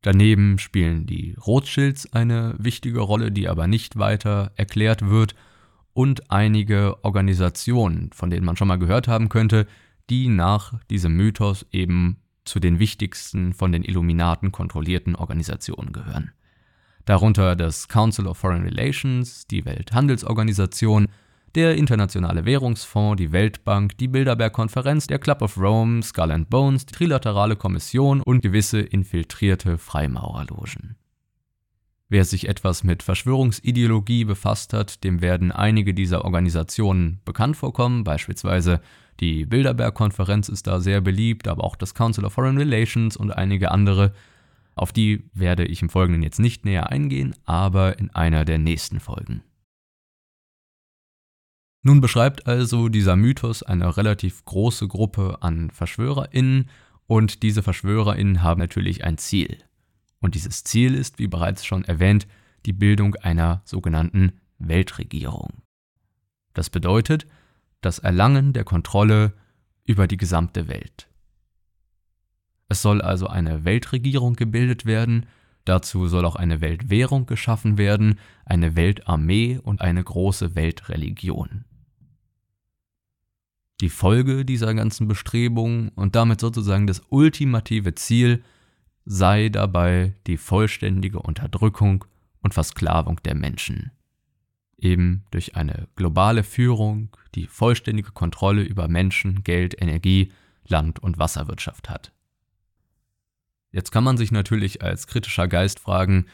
Daneben 0.00 0.58
spielen 0.58 1.04
die 1.04 1.34
Rothschilds 1.34 2.10
eine 2.14 2.54
wichtige 2.58 3.00
Rolle, 3.00 3.30
die 3.30 3.46
aber 3.46 3.66
nicht 3.66 3.98
weiter 3.98 4.52
erklärt 4.56 5.06
wird, 5.06 5.34
und 5.92 6.30
einige 6.30 7.04
Organisationen, 7.04 8.10
von 8.12 8.30
denen 8.30 8.44
man 8.44 8.56
schon 8.56 8.68
mal 8.68 8.78
gehört 8.78 9.06
haben 9.06 9.28
könnte, 9.28 9.66
die 10.10 10.28
nach 10.28 10.82
diesem 10.90 11.14
Mythos 11.14 11.66
eben 11.70 12.16
zu 12.44 12.58
den 12.58 12.78
wichtigsten 12.78 13.52
von 13.52 13.70
den 13.70 13.84
Illuminaten 13.84 14.50
kontrollierten 14.50 15.14
Organisationen 15.14 15.92
gehören. 15.92 16.32
Darunter 17.04 17.54
das 17.54 17.88
Council 17.88 18.26
of 18.26 18.38
Foreign 18.38 18.62
Relations, 18.62 19.46
die 19.46 19.64
Welthandelsorganisation, 19.64 21.08
der 21.54 21.76
Internationale 21.76 22.44
Währungsfonds, 22.46 23.16
die 23.16 23.30
Weltbank, 23.30 23.96
die 23.98 24.08
Bilderberg-Konferenz, 24.08 25.06
der 25.06 25.18
Club 25.18 25.42
of 25.42 25.56
Rome, 25.56 26.02
Skull 26.02 26.32
and 26.32 26.50
Bones, 26.50 26.86
die 26.86 26.94
Trilaterale 26.94 27.56
Kommission 27.56 28.22
und 28.22 28.40
gewisse 28.40 28.80
infiltrierte 28.80 29.78
Freimaurerlogen. 29.78 30.96
Wer 32.08 32.24
sich 32.24 32.48
etwas 32.48 32.84
mit 32.84 33.02
Verschwörungsideologie 33.02 34.24
befasst 34.24 34.72
hat, 34.72 35.04
dem 35.04 35.20
werden 35.20 35.52
einige 35.52 35.94
dieser 35.94 36.24
Organisationen 36.24 37.20
bekannt 37.24 37.56
vorkommen, 37.56 38.04
beispielsweise 38.04 38.80
die 39.20 39.46
Bilderberg-Konferenz 39.46 40.48
ist 40.48 40.66
da 40.66 40.80
sehr 40.80 41.00
beliebt, 41.00 41.48
aber 41.48 41.64
auch 41.64 41.76
das 41.76 41.94
Council 41.94 42.24
of 42.24 42.32
Foreign 42.32 42.58
Relations 42.58 43.16
und 43.16 43.30
einige 43.30 43.70
andere. 43.70 44.12
Auf 44.74 44.92
die 44.92 45.30
werde 45.32 45.64
ich 45.64 45.82
im 45.82 45.88
Folgenden 45.88 46.22
jetzt 46.22 46.40
nicht 46.40 46.64
näher 46.64 46.90
eingehen, 46.90 47.34
aber 47.44 47.98
in 47.98 48.10
einer 48.10 48.44
der 48.44 48.58
nächsten 48.58 49.00
Folgen. 49.00 49.42
Nun 51.82 52.00
beschreibt 52.00 52.46
also 52.46 52.88
dieser 52.88 53.14
Mythos 53.14 53.62
eine 53.62 53.96
relativ 53.96 54.44
große 54.46 54.88
Gruppe 54.88 55.38
an 55.42 55.70
VerschwörerInnen 55.70 56.70
und 57.06 57.42
diese 57.42 57.62
VerschwörerInnen 57.62 58.42
haben 58.42 58.58
natürlich 58.58 59.04
ein 59.04 59.18
Ziel. 59.18 59.58
Und 60.20 60.34
dieses 60.34 60.64
Ziel 60.64 60.94
ist, 60.94 61.18
wie 61.18 61.28
bereits 61.28 61.66
schon 61.66 61.84
erwähnt, 61.84 62.26
die 62.64 62.72
Bildung 62.72 63.14
einer 63.16 63.60
sogenannten 63.66 64.32
Weltregierung. 64.58 65.62
Das 66.54 66.70
bedeutet, 66.70 67.26
das 67.82 67.98
Erlangen 67.98 68.54
der 68.54 68.64
Kontrolle 68.64 69.34
über 69.84 70.06
die 70.06 70.16
gesamte 70.16 70.68
Welt. 70.68 71.08
Es 72.68 72.82
soll 72.82 73.02
also 73.02 73.26
eine 73.26 73.64
Weltregierung 73.64 74.34
gebildet 74.34 74.86
werden, 74.86 75.26
Dazu 75.64 76.08
soll 76.08 76.26
auch 76.26 76.36
eine 76.36 76.60
Weltwährung 76.60 77.26
geschaffen 77.26 77.78
werden, 77.78 78.18
eine 78.44 78.76
Weltarmee 78.76 79.58
und 79.62 79.80
eine 79.80 80.04
große 80.04 80.54
Weltreligion. 80.54 81.64
Die 83.80 83.88
Folge 83.88 84.44
dieser 84.44 84.74
ganzen 84.74 85.08
Bestrebungen 85.08 85.88
und 85.90 86.14
damit 86.14 86.40
sozusagen 86.40 86.86
das 86.86 87.02
ultimative 87.08 87.94
Ziel 87.94 88.44
sei 89.06 89.48
dabei 89.48 90.14
die 90.26 90.36
vollständige 90.36 91.20
Unterdrückung 91.20 92.04
und 92.40 92.54
Versklavung 92.54 93.20
der 93.24 93.34
Menschen. 93.34 93.90
Eben 94.76 95.24
durch 95.30 95.56
eine 95.56 95.88
globale 95.96 96.42
Führung, 96.42 97.08
die 97.34 97.46
vollständige 97.46 98.12
Kontrolle 98.12 98.62
über 98.62 98.86
Menschen, 98.86 99.42
Geld, 99.44 99.80
Energie, 99.80 100.30
Land- 100.66 101.02
und 101.02 101.18
Wasserwirtschaft 101.18 101.88
hat. 101.88 102.12
Jetzt 103.74 103.90
kann 103.90 104.04
man 104.04 104.16
sich 104.16 104.30
natürlich 104.30 104.82
als 104.82 105.08
kritischer 105.08 105.48
Geist 105.48 105.80
fragen, 105.80 106.26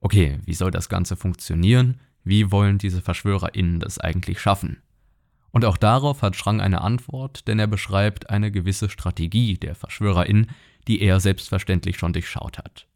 okay, 0.00 0.38
wie 0.46 0.54
soll 0.54 0.70
das 0.70 0.88
Ganze 0.88 1.14
funktionieren? 1.14 2.00
Wie 2.24 2.50
wollen 2.50 2.78
diese 2.78 3.02
VerschwörerInnen 3.02 3.80
das 3.80 3.98
eigentlich 3.98 4.40
schaffen? 4.40 4.78
Und 5.50 5.66
auch 5.66 5.76
darauf 5.76 6.22
hat 6.22 6.36
Schrang 6.36 6.58
eine 6.58 6.80
Antwort, 6.80 7.48
denn 7.48 7.58
er 7.58 7.66
beschreibt 7.66 8.30
eine 8.30 8.50
gewisse 8.50 8.88
Strategie 8.88 9.58
der 9.58 9.74
VerschwörerInnen, 9.74 10.50
die 10.88 11.02
er 11.02 11.20
selbstverständlich 11.20 11.98
schon 11.98 12.14
durchschaut 12.14 12.56
hat. 12.56 12.86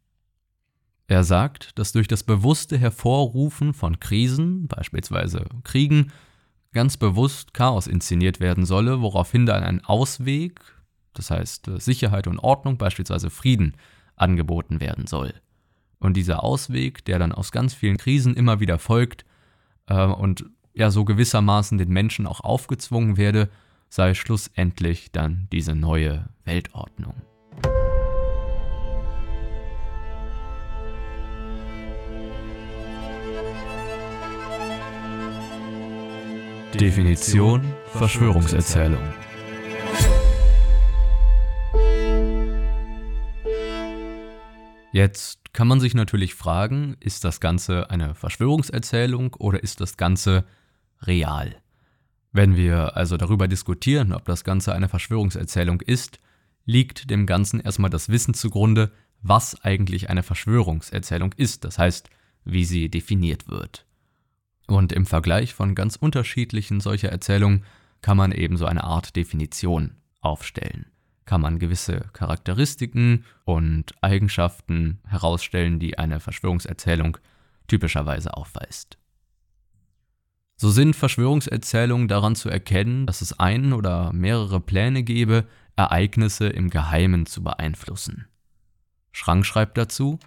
Er 1.07 1.23
sagt, 1.23 1.77
dass 1.77 1.91
durch 1.91 2.07
das 2.07 2.23
bewusste 2.23 2.79
Hervorrufen 2.79 3.75
von 3.75 3.99
Krisen, 3.99 4.67
beispielsweise 4.67 5.45
Kriegen, 5.63 6.11
ganz 6.73 6.97
bewusst 6.97 7.53
Chaos 7.53 7.85
inszeniert 7.85 8.39
werden 8.39 8.65
solle, 8.65 9.01
woraufhin 9.01 9.45
dann 9.45 9.61
ein 9.63 9.85
Ausweg, 9.85 10.59
das 11.13 11.31
heißt 11.31 11.69
Sicherheit 11.77 12.27
und 12.27 12.39
Ordnung, 12.39 12.77
beispielsweise 12.77 13.29
Frieden, 13.29 13.75
angeboten 14.15 14.79
werden 14.79 15.07
soll. 15.07 15.33
Und 15.99 16.17
dieser 16.17 16.43
Ausweg, 16.43 17.05
der 17.05 17.19
dann 17.19 17.31
aus 17.31 17.51
ganz 17.51 17.73
vielen 17.73 17.97
Krisen 17.97 18.35
immer 18.35 18.59
wieder 18.59 18.79
folgt 18.79 19.25
äh, 19.87 20.05
und 20.05 20.45
ja 20.73 20.89
so 20.89 21.05
gewissermaßen 21.05 21.77
den 21.77 21.89
Menschen 21.89 22.25
auch 22.27 22.41
aufgezwungen 22.41 23.17
werde, 23.17 23.49
sei 23.89 24.13
schlussendlich 24.13 25.11
dann 25.11 25.47
diese 25.51 25.75
neue 25.75 26.29
Weltordnung. 26.45 27.15
Definition 36.73 37.61
Verschwörungserzählung 37.93 39.03
Jetzt 44.91 45.53
kann 45.53 45.67
man 45.67 45.79
sich 45.79 45.93
natürlich 45.93 46.35
fragen, 46.35 46.97
ist 46.99 47.23
das 47.23 47.39
Ganze 47.39 47.89
eine 47.89 48.13
Verschwörungserzählung 48.13 49.33
oder 49.35 49.63
ist 49.63 49.79
das 49.79 49.95
Ganze 49.95 50.45
real? 51.01 51.55
Wenn 52.33 52.55
wir 52.55 52.97
also 52.97 53.17
darüber 53.17 53.47
diskutieren, 53.47 54.13
ob 54.13 54.25
das 54.25 54.43
Ganze 54.43 54.73
eine 54.73 54.89
Verschwörungserzählung 54.89 55.81
ist, 55.81 56.19
liegt 56.65 57.09
dem 57.09 57.25
Ganzen 57.25 57.59
erstmal 57.59 57.89
das 57.89 58.09
Wissen 58.09 58.33
zugrunde, 58.33 58.91
was 59.21 59.61
eigentlich 59.63 60.09
eine 60.09 60.23
Verschwörungserzählung 60.23 61.33
ist, 61.37 61.63
das 61.63 61.77
heißt, 61.77 62.09
wie 62.43 62.65
sie 62.65 62.89
definiert 62.89 63.47
wird. 63.47 63.85
Und 64.67 64.91
im 64.91 65.05
Vergleich 65.05 65.53
von 65.53 65.75
ganz 65.75 65.95
unterschiedlichen 65.95 66.79
solcher 66.79 67.09
Erzählungen 67.09 67.65
kann 68.01 68.17
man 68.17 68.31
eben 68.31 68.57
so 68.57 68.65
eine 68.65 68.83
Art 68.83 69.15
Definition 69.15 69.97
aufstellen. 70.21 70.87
Kann 71.25 71.41
man 71.41 71.59
gewisse 71.59 72.09
Charakteristiken 72.13 73.25
und 73.45 73.93
Eigenschaften 74.01 74.99
herausstellen, 75.07 75.79
die 75.79 75.97
eine 75.97 76.19
Verschwörungserzählung 76.19 77.17
typischerweise 77.67 78.35
aufweist. 78.35 78.97
So 80.57 80.69
sind 80.69 80.95
Verschwörungserzählungen 80.95 82.07
daran 82.07 82.35
zu 82.35 82.49
erkennen, 82.49 83.07
dass 83.07 83.21
es 83.21 83.39
einen 83.39 83.73
oder 83.73 84.13
mehrere 84.13 84.59
Pläne 84.59 85.03
gebe, 85.03 85.47
Ereignisse 85.75 86.49
im 86.49 86.69
Geheimen 86.69 87.25
zu 87.25 87.41
beeinflussen. 87.41 88.27
Schrank 89.11 89.45
schreibt 89.45 89.77
dazu, 89.77 90.19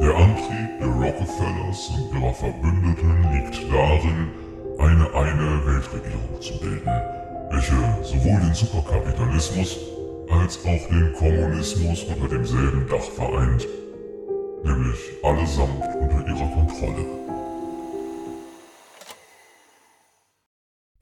Der 0.00 0.16
Antrieb 0.16 0.78
der 0.80 0.88
Rockefellers 0.88 1.90
und 1.90 2.14
ihrer 2.18 2.32
Verbündeten 2.32 3.32
liegt 3.32 3.70
darin, 3.70 4.30
eine 4.80 5.14
eine 5.14 5.66
Weltregierung 5.66 6.40
zu 6.40 6.58
bilden, 6.58 6.86
welche 7.50 7.74
sowohl 8.02 8.40
den 8.40 8.54
Superkapitalismus 8.54 9.78
als 10.30 10.58
auch 10.64 10.88
den 10.88 11.12
Kommunismus 11.12 12.04
unter 12.04 12.28
demselben 12.28 12.88
Dach 12.88 13.02
vereint, 13.02 13.66
nämlich 14.64 14.98
allesamt 15.22 15.84
unter 16.00 16.26
ihrer 16.26 16.50
Kontrolle. 16.54 17.04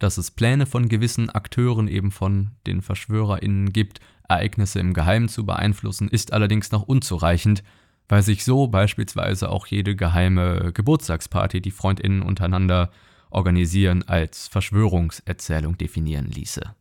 Dass 0.00 0.18
es 0.18 0.30
Pläne 0.30 0.66
von 0.66 0.88
gewissen 0.88 1.30
Akteuren 1.30 1.88
eben 1.88 2.10
von 2.10 2.52
den 2.66 2.82
VerschwörerInnen 2.82 3.72
gibt, 3.72 4.00
Ereignisse 4.28 4.80
im 4.80 4.92
Geheimen 4.92 5.28
zu 5.28 5.46
beeinflussen, 5.46 6.08
ist 6.08 6.32
allerdings 6.32 6.70
noch 6.72 6.82
unzureichend, 6.82 7.62
weil 8.08 8.22
sich 8.22 8.44
so 8.44 8.68
beispielsweise 8.68 9.50
auch 9.50 9.66
jede 9.66 9.94
geheime 9.94 10.72
Geburtstagsparty, 10.72 11.60
die 11.60 11.70
Freundinnen 11.70 12.22
untereinander 12.22 12.90
organisieren, 13.30 14.02
als 14.06 14.48
Verschwörungserzählung 14.48 15.76
definieren 15.78 16.26
ließe. 16.26 16.74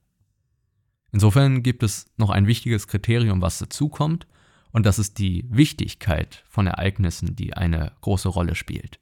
Insofern 1.11 1.63
gibt 1.63 1.83
es 1.83 2.05
noch 2.17 2.29
ein 2.29 2.47
wichtiges 2.47 2.87
Kriterium, 2.87 3.41
was 3.41 3.59
dazukommt, 3.59 4.27
und 4.71 4.85
das 4.85 4.99
ist 4.99 5.17
die 5.17 5.45
Wichtigkeit 5.49 6.43
von 6.47 6.67
Ereignissen, 6.67 7.35
die 7.35 7.53
eine 7.53 7.93
große 8.01 8.29
Rolle 8.29 8.55
spielt. 8.55 8.99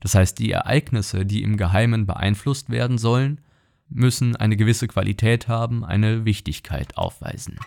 Das 0.00 0.14
heißt, 0.14 0.38
die 0.38 0.50
Ereignisse, 0.50 1.24
die 1.24 1.42
im 1.42 1.56
Geheimen 1.56 2.06
beeinflusst 2.06 2.70
werden 2.70 2.98
sollen, 2.98 3.40
müssen 3.88 4.36
eine 4.36 4.56
gewisse 4.56 4.88
Qualität 4.88 5.48
haben, 5.48 5.84
eine 5.84 6.24
Wichtigkeit 6.24 6.96
aufweisen. 6.96 7.58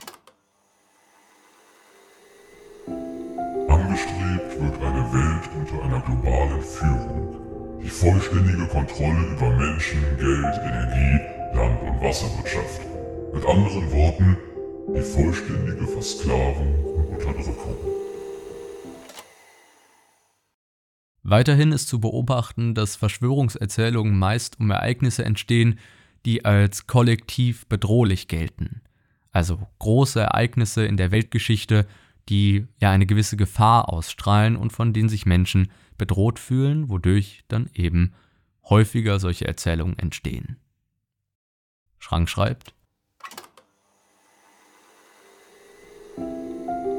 Angestrebt 3.68 4.62
wird 4.62 4.82
eine 4.82 5.14
Welt 5.14 5.50
unter 5.56 5.84
einer 5.84 6.02
globalen 6.02 6.62
Führung, 6.62 7.49
die 7.82 7.90
vollständige 7.90 8.68
Kontrolle 8.68 9.26
über 9.32 9.50
Menschen, 9.52 10.02
Geld, 10.18 10.56
Energie, 10.64 11.20
Land- 11.56 11.82
und 11.82 12.02
Wasserwirtschaft. 12.02 12.82
Mit 13.34 13.46
anderen 13.46 13.92
Worten, 13.92 14.38
die 14.96 15.02
vollständige 15.02 15.88
Versklavung 15.88 16.84
und 16.84 17.08
Unterdrückung. 17.08 17.78
Weiterhin 21.24 21.72
ist 21.72 21.88
zu 21.88 22.00
beobachten, 22.00 22.74
dass 22.74 22.96
Verschwörungserzählungen 22.96 24.18
meist 24.18 24.60
um 24.60 24.72
Ereignisse 24.72 25.24
entstehen, 25.24 25.80
die 26.26 26.44
als 26.44 26.88
kollektiv 26.88 27.68
bedrohlich 27.68 28.28
gelten. 28.28 28.82
Also 29.32 29.60
große 29.78 30.20
Ereignisse 30.20 30.86
in 30.86 30.98
der 30.98 31.12
Weltgeschichte, 31.12 31.86
die 32.30 32.68
ja 32.82 32.92
eine 32.92 33.06
gewisse 33.06 33.38
Gefahr 33.38 33.94
ausstrahlen 33.94 34.56
und 34.56 34.74
von 34.74 34.92
denen 34.92 35.10
sich 35.10 35.26
Menschen 35.26 35.70
bedroht 36.00 36.40
fühlen, 36.40 36.90
wodurch 36.90 37.44
dann 37.48 37.70
eben 37.76 38.16
häufiger 38.68 39.20
solche 39.20 39.48
Erzählungen 39.48 40.00
entstehen. 40.00 40.58
Schrank 42.00 42.28
schreibt, 42.28 42.74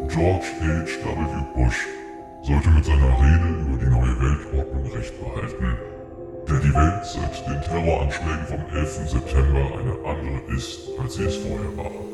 George 0.09 0.47
H.W. 0.61 1.45
Bush 1.55 1.87
sollte 2.43 2.71
mit 2.71 2.85
seiner 2.85 3.19
Rede 3.21 3.49
über 3.63 3.77
die 3.79 3.91
neue 3.91 4.21
Weltordnung 4.21 4.93
Recht 4.93 5.15
behalten, 5.21 5.77
der 6.49 6.61
die 6.61 6.75
Welt 6.75 7.05
seit 7.05 7.47
den 7.47 7.63
Terroranschlägen 7.63 8.47
vom 8.47 8.77
11. 8.77 9.09
September 9.09 9.79
eine 9.79 9.93
andere 10.05 10.57
ist, 10.57 10.81
als 10.99 11.15
sie 11.15 11.25
es 11.25 11.37
vorher 11.37 11.77
war. 11.77 12.10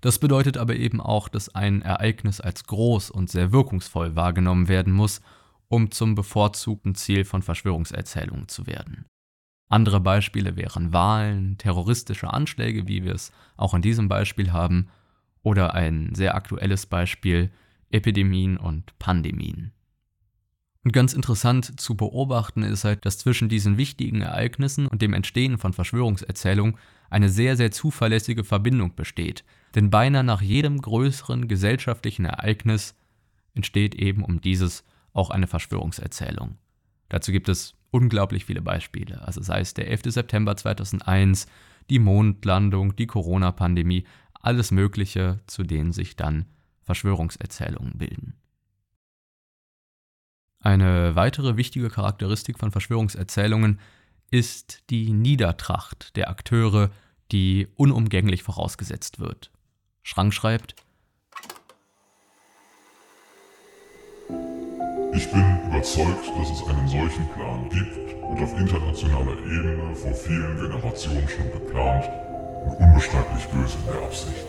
Das 0.00 0.18
bedeutet 0.18 0.56
aber 0.56 0.76
eben 0.76 1.00
auch, 1.00 1.28
dass 1.28 1.54
ein 1.54 1.82
Ereignis 1.82 2.40
als 2.40 2.64
groß 2.64 3.10
und 3.10 3.30
sehr 3.30 3.52
wirkungsvoll 3.52 4.16
wahrgenommen 4.16 4.68
werden 4.68 4.92
muss, 4.92 5.20
um 5.68 5.90
zum 5.90 6.14
bevorzugten 6.14 6.94
Ziel 6.94 7.24
von 7.24 7.42
Verschwörungserzählungen 7.42 8.48
zu 8.48 8.66
werden. 8.66 9.06
Andere 9.68 10.00
Beispiele 10.00 10.56
wären 10.56 10.92
Wahlen, 10.92 11.56
terroristische 11.58 12.32
Anschläge, 12.32 12.88
wie 12.88 13.04
wir 13.04 13.14
es 13.14 13.30
auch 13.56 13.72
in 13.72 13.82
diesem 13.82 14.08
Beispiel 14.08 14.52
haben, 14.52 14.88
oder 15.42 15.74
ein 15.74 16.14
sehr 16.14 16.34
aktuelles 16.34 16.86
Beispiel 16.86 17.50
Epidemien 17.90 18.56
und 18.56 18.98
Pandemien. 18.98 19.72
Und 20.82 20.92
ganz 20.92 21.12
interessant 21.12 21.80
zu 21.80 21.94
beobachten 21.94 22.62
ist 22.62 22.84
halt, 22.84 23.04
dass 23.04 23.18
zwischen 23.18 23.48
diesen 23.48 23.76
wichtigen 23.76 24.22
Ereignissen 24.22 24.86
und 24.86 25.02
dem 25.02 25.12
Entstehen 25.12 25.58
von 25.58 25.72
Verschwörungserzählungen 25.72 26.78
eine 27.10 27.28
sehr, 27.28 27.56
sehr 27.56 27.70
zuverlässige 27.70 28.44
Verbindung 28.44 28.94
besteht. 28.94 29.44
Denn 29.74 29.90
beinahe 29.90 30.24
nach 30.24 30.42
jedem 30.42 30.80
größeren 30.80 31.48
gesellschaftlichen 31.48 32.24
Ereignis 32.24 32.96
entsteht 33.54 33.94
eben 33.94 34.24
um 34.24 34.40
dieses 34.40 34.84
auch 35.12 35.30
eine 35.30 35.46
Verschwörungserzählung. 35.46 36.56
Dazu 37.08 37.32
gibt 37.32 37.48
es 37.48 37.74
unglaublich 37.90 38.44
viele 38.44 38.62
Beispiele. 38.62 39.22
Also 39.22 39.42
sei 39.42 39.60
es 39.60 39.74
der 39.74 39.88
11. 39.88 40.02
September 40.06 40.56
2001, 40.56 41.46
die 41.88 41.98
Mondlandung, 41.98 42.94
die 42.96 43.06
Corona-Pandemie, 43.06 44.04
alles 44.34 44.70
Mögliche, 44.70 45.40
zu 45.46 45.62
denen 45.64 45.92
sich 45.92 46.16
dann 46.16 46.46
Verschwörungserzählungen 46.82 47.98
bilden. 47.98 48.34
Eine 50.60 51.16
weitere 51.16 51.56
wichtige 51.56 51.88
Charakteristik 51.88 52.58
von 52.58 52.70
Verschwörungserzählungen 52.70 53.80
ist 54.30 54.82
die 54.90 55.12
Niedertracht 55.12 56.16
der 56.16 56.30
Akteure, 56.30 56.90
die 57.32 57.68
unumgänglich 57.76 58.42
vorausgesetzt 58.42 59.18
wird. 59.18 59.50
Schrank 60.02 60.34
schreibt, 60.34 60.74
Ich 65.12 65.30
bin 65.30 65.44
überzeugt, 65.66 66.28
dass 66.38 66.50
es 66.50 66.66
einen 66.68 66.88
solchen 66.88 67.28
Plan 67.30 67.68
gibt 67.68 68.14
und 68.22 68.42
auf 68.42 68.58
internationaler 68.58 69.38
Ebene 69.44 69.94
vor 69.94 70.14
vielen 70.14 70.56
Generationen 70.56 71.28
schon 71.28 71.50
geplant 71.52 72.08
und 72.64 72.76
unbestreitlich 72.76 73.46
böse 73.46 73.76
in 73.78 73.86
der 73.86 74.02
Absicht. 74.02 74.46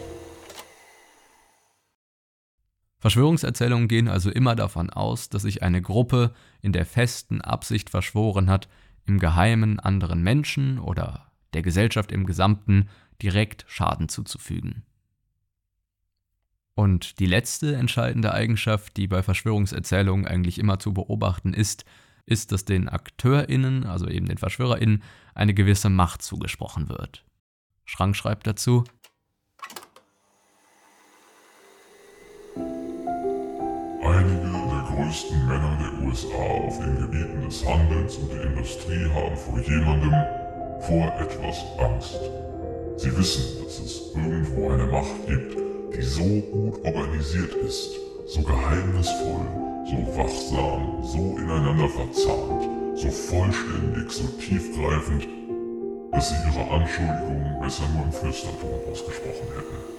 Verschwörungserzählungen 3.00 3.88
gehen 3.88 4.08
also 4.08 4.30
immer 4.30 4.56
davon 4.56 4.92
aus, 4.92 5.30
dass 5.30 5.42
sich 5.42 5.64
eine 5.64 5.82
Gruppe 5.82 6.34
in 6.62 6.72
der 6.72 6.86
festen 6.86 7.42
Absicht 7.42 7.90
verschworen 7.90 8.50
hat, 8.50 8.70
im 9.06 9.18
Geheimen 9.18 9.80
anderen 9.80 10.22
Menschen 10.22 10.78
oder 10.78 11.32
der 11.54 11.64
Gesellschaft 11.64 12.12
im 12.12 12.28
Gesamten 12.28 12.88
direkt 13.22 13.66
Schaden 13.68 14.08
zuzufügen. 14.08 14.84
Und 16.76 17.20
die 17.20 17.26
letzte 17.26 17.76
entscheidende 17.76 18.34
Eigenschaft, 18.34 18.98
die 18.98 19.08
bei 19.08 19.22
Verschwörungserzählungen 19.24 20.26
eigentlich 20.26 20.58
immer 20.58 20.80
zu 20.80 20.94
beobachten 20.94 21.54
ist, 21.54 21.86
ist, 22.26 22.52
dass 22.52 22.66
den 22.66 22.88
AkteurInnen, 22.88 23.86
also 23.86 24.08
eben 24.08 24.28
den 24.28 24.38
VerschwörerInnen, 24.38 25.04
eine 25.36 25.54
gewisse 25.54 25.90
Macht 25.90 26.22
zugesprochen 26.22 26.90
wird. 26.90 27.26
Schrank 27.86 28.16
schreibt 28.16 28.48
dazu, 28.48 28.84
Einige 34.04 34.42
der 34.42 34.96
größten 34.96 35.48
Männer 35.48 35.78
der 35.78 36.08
USA 36.08 36.28
auf 36.28 36.80
den 36.80 36.98
Gebieten 36.98 37.42
des 37.44 37.66
Handels 37.66 38.16
und 38.18 38.32
der 38.32 38.44
Industrie 38.44 39.06
haben 39.14 39.36
vor 39.36 39.60
jemandem, 39.60 40.12
vor 40.82 41.14
etwas 41.20 41.64
Angst. 41.80 42.20
Sie 42.98 43.16
wissen, 43.18 43.64
dass 43.64 43.80
es 43.80 44.16
irgendwo 44.16 44.70
eine 44.70 44.86
Macht 44.86 45.28
gibt, 45.28 45.71
die 45.96 46.02
so 46.02 46.24
gut 46.24 46.86
organisiert 46.86 47.54
ist, 47.56 47.92
so 48.28 48.42
geheimnisvoll, 48.42 49.46
so 49.86 50.18
wachsam, 50.18 51.04
so 51.04 51.38
ineinander 51.38 51.90
verzahnt, 51.90 52.98
so 52.98 53.10
vollständig, 53.10 54.12
so 54.12 54.28
tiefgreifend, 54.40 55.28
dass 56.12 56.30
sie 56.30 56.36
ihre 56.48 56.72
Anschuldigungen 56.72 57.60
besser 57.60 57.84
nur 57.94 58.06
im 58.06 58.12
Flüsterton 58.12 58.70
ausgesprochen 58.92 59.48
hätten. 59.56 59.92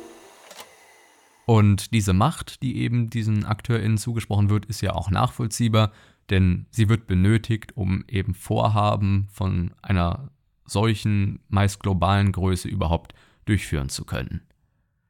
Und 1.44 1.92
diese 1.92 2.12
Macht, 2.12 2.62
die 2.62 2.78
eben 2.78 3.10
diesen 3.10 3.44
AkteurInnen 3.44 3.98
zugesprochen 3.98 4.48
wird, 4.48 4.66
ist 4.66 4.80
ja 4.80 4.92
auch 4.94 5.10
nachvollziehbar, 5.10 5.92
denn 6.30 6.66
sie 6.70 6.88
wird 6.88 7.06
benötigt, 7.06 7.76
um 7.76 8.04
eben 8.08 8.34
Vorhaben 8.34 9.28
von 9.32 9.74
einer 9.82 10.30
solchen, 10.64 11.40
meist 11.48 11.80
globalen 11.80 12.32
Größe 12.32 12.68
überhaupt 12.68 13.14
durchführen 13.44 13.88
zu 13.88 14.04
können. 14.04 14.42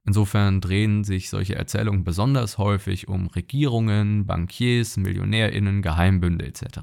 Insofern 0.04 0.60
drehen 0.60 1.04
sich 1.04 1.30
solche 1.30 1.54
Erzählungen 1.54 2.02
besonders 2.02 2.58
häufig 2.58 3.06
um 3.06 3.28
Regierungen, 3.28 4.26
Bankiers, 4.26 4.96
Millionärinnen, 4.96 5.80
Geheimbünde 5.80 6.44
etc. 6.44 6.80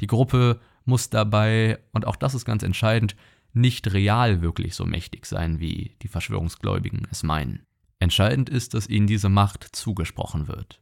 Die 0.00 0.06
Gruppe 0.06 0.60
muss 0.84 1.10
dabei, 1.10 1.78
und 1.92 2.06
auch 2.06 2.16
das 2.16 2.34
ist 2.34 2.46
ganz 2.46 2.62
entscheidend, 2.62 3.16
nicht 3.52 3.92
real 3.92 4.40
wirklich 4.40 4.74
so 4.74 4.86
mächtig 4.86 5.26
sein, 5.26 5.60
wie 5.60 5.96
die 6.02 6.08
Verschwörungsgläubigen 6.08 7.06
es 7.10 7.22
meinen. 7.22 7.64
Entscheidend 7.98 8.48
ist, 8.48 8.74
dass 8.74 8.88
ihnen 8.88 9.06
diese 9.06 9.28
Macht 9.28 9.64
zugesprochen 9.72 10.48
wird. 10.48 10.80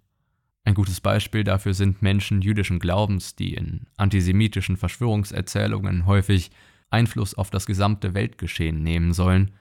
Ein 0.65 0.75
gutes 0.75 1.01
Beispiel 1.01 1.45
dafür 1.45 1.75
sind 1.75 2.01
Menschen 2.01 2.43
jüdischen 2.43 2.79
Glaubens, 2.79 3.37
die 3.37 3.55
in 3.55 3.87
antisemitischen 3.97 4.77
Verschwörungserzählungen 4.77 6.07
häufig 6.07 6.51
Einfluss 6.91 7.35
auf 7.35 7.51
das 7.51 7.67
gesamte 7.67 8.15
Weltgeschehen 8.15 8.83
nehmen 8.83 9.13
sollen 9.13 9.53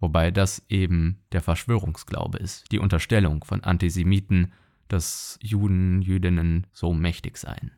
wobei 0.00 0.30
das 0.30 0.64
eben 0.68 1.20
der 1.32 1.42
Verschwörungsglaube 1.42 2.38
ist, 2.38 2.70
die 2.72 2.78
Unterstellung 2.78 3.44
von 3.44 3.64
Antisemiten, 3.64 4.52
dass 4.88 5.38
Juden, 5.42 6.02
Jüdinnen 6.02 6.66
so 6.72 6.92
mächtig 6.92 7.36
seien. 7.36 7.72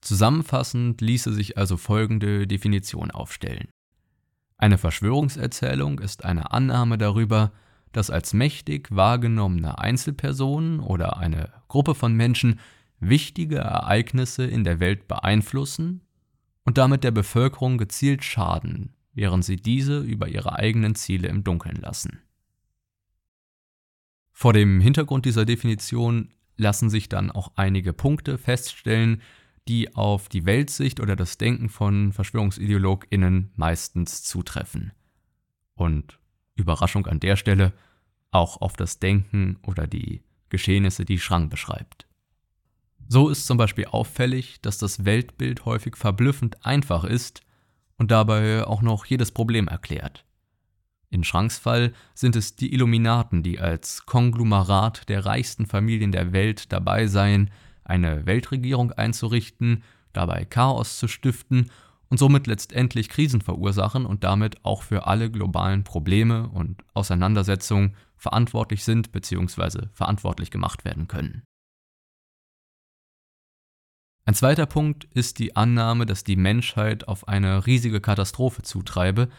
Zusammenfassend 0.00 1.00
ließe 1.00 1.32
sich 1.32 1.58
also 1.58 1.76
folgende 1.76 2.46
Definition 2.46 3.10
aufstellen. 3.10 3.68
Eine 4.56 4.78
Verschwörungserzählung 4.78 5.98
ist 6.00 6.24
eine 6.24 6.52
Annahme 6.52 6.98
darüber, 6.98 7.52
dass 7.92 8.10
als 8.10 8.34
mächtig 8.34 8.88
wahrgenommene 8.90 9.78
Einzelpersonen 9.78 10.80
oder 10.80 11.16
eine 11.16 11.52
Gruppe 11.68 11.94
von 11.94 12.14
Menschen 12.14 12.60
wichtige 13.00 13.58
Ereignisse 13.58 14.44
in 14.44 14.64
der 14.64 14.80
Welt 14.80 15.08
beeinflussen 15.08 16.02
und 16.64 16.78
damit 16.78 17.04
der 17.04 17.12
Bevölkerung 17.12 17.78
gezielt 17.78 18.24
schaden, 18.24 18.94
während 19.18 19.44
sie 19.44 19.56
diese 19.56 19.98
über 19.98 20.28
ihre 20.28 20.52
eigenen 20.52 20.94
Ziele 20.94 21.26
im 21.26 21.42
Dunkeln 21.42 21.74
lassen. 21.74 22.20
Vor 24.30 24.52
dem 24.52 24.80
Hintergrund 24.80 25.24
dieser 25.26 25.44
Definition 25.44 26.32
lassen 26.56 26.88
sich 26.88 27.08
dann 27.08 27.32
auch 27.32 27.50
einige 27.56 27.92
Punkte 27.92 28.38
feststellen, 28.38 29.20
die 29.66 29.96
auf 29.96 30.28
die 30.28 30.46
Weltsicht 30.46 31.00
oder 31.00 31.16
das 31.16 31.36
Denken 31.36 31.68
von 31.68 32.12
Verschwörungsideologinnen 32.12 33.50
meistens 33.56 34.22
zutreffen. 34.22 34.92
Und 35.74 36.20
Überraschung 36.54 37.06
an 37.06 37.18
der 37.18 37.34
Stelle 37.34 37.72
auch 38.30 38.60
auf 38.60 38.74
das 38.74 39.00
Denken 39.00 39.58
oder 39.62 39.88
die 39.88 40.22
Geschehnisse, 40.48 41.04
die 41.04 41.18
Schrank 41.18 41.50
beschreibt. 41.50 42.06
So 43.08 43.30
ist 43.30 43.46
zum 43.46 43.58
Beispiel 43.58 43.86
auffällig, 43.86 44.60
dass 44.60 44.78
das 44.78 45.04
Weltbild 45.04 45.64
häufig 45.64 45.96
verblüffend 45.96 46.64
einfach 46.64 47.02
ist 47.02 47.42
und 47.98 48.10
dabei 48.10 48.64
auch 48.64 48.80
noch 48.80 49.04
jedes 49.04 49.32
Problem 49.32 49.68
erklärt. 49.68 50.24
In 51.10 51.24
Schranks 51.24 51.58
Fall 51.58 51.92
sind 52.14 52.36
es 52.36 52.56
die 52.56 52.72
Illuminaten, 52.72 53.42
die 53.42 53.58
als 53.58 54.06
Konglomerat 54.06 55.08
der 55.08 55.24
reichsten 55.24 55.66
Familien 55.66 56.12
der 56.12 56.32
Welt 56.32 56.72
dabei 56.72 57.06
seien, 57.06 57.50
eine 57.84 58.26
Weltregierung 58.26 58.92
einzurichten, 58.92 59.82
dabei 60.12 60.44
Chaos 60.44 60.98
zu 60.98 61.08
stiften 61.08 61.70
und 62.10 62.18
somit 62.18 62.46
letztendlich 62.46 63.08
Krisen 63.08 63.40
verursachen 63.40 64.04
und 64.06 64.24
damit 64.24 64.64
auch 64.64 64.82
für 64.82 65.06
alle 65.06 65.30
globalen 65.30 65.84
Probleme 65.84 66.48
und 66.48 66.82
Auseinandersetzungen 66.94 67.94
verantwortlich 68.16 68.84
sind 68.84 69.12
bzw. 69.12 69.86
verantwortlich 69.92 70.50
gemacht 70.50 70.84
werden 70.84 71.08
können. 71.08 71.42
Ein 74.28 74.34
zweiter 74.34 74.66
Punkt 74.66 75.08
ist 75.14 75.38
die 75.38 75.56
Annahme, 75.56 76.04
dass 76.04 76.22
die 76.22 76.36
Menschheit 76.36 77.08
auf 77.08 77.28
eine 77.28 77.66
riesige 77.66 78.02
Katastrophe 78.02 78.60
zutreibe 78.60 79.30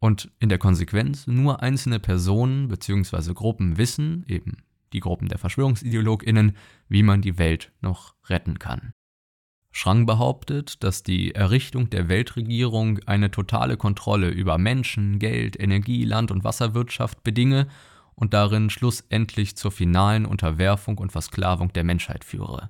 und 0.00 0.30
in 0.38 0.50
der 0.50 0.58
Konsequenz 0.58 1.26
nur 1.26 1.62
einzelne 1.62 1.98
Personen 1.98 2.68
bzw. 2.68 3.32
Gruppen 3.32 3.78
wissen, 3.78 4.22
eben 4.28 4.58
die 4.92 5.00
Gruppen 5.00 5.28
der 5.28 5.38
Verschwörungsideologinnen, 5.38 6.58
wie 6.90 7.02
man 7.02 7.22
die 7.22 7.38
Welt 7.38 7.72
noch 7.80 8.16
retten 8.28 8.58
kann. 8.58 8.92
Schrang 9.70 10.04
behauptet, 10.04 10.84
dass 10.84 11.02
die 11.02 11.34
Errichtung 11.34 11.88
der 11.88 12.10
Weltregierung 12.10 12.98
eine 13.06 13.30
totale 13.30 13.78
Kontrolle 13.78 14.28
über 14.28 14.58
Menschen, 14.58 15.18
Geld, 15.18 15.58
Energie, 15.58 16.04
Land- 16.04 16.30
und 16.30 16.44
Wasserwirtschaft 16.44 17.24
bedinge 17.24 17.66
und 18.14 18.34
darin 18.34 18.68
schlussendlich 18.68 19.56
zur 19.56 19.72
finalen 19.72 20.26
Unterwerfung 20.26 20.98
und 20.98 21.12
Versklavung 21.12 21.72
der 21.72 21.84
Menschheit 21.84 22.24
führe. 22.24 22.68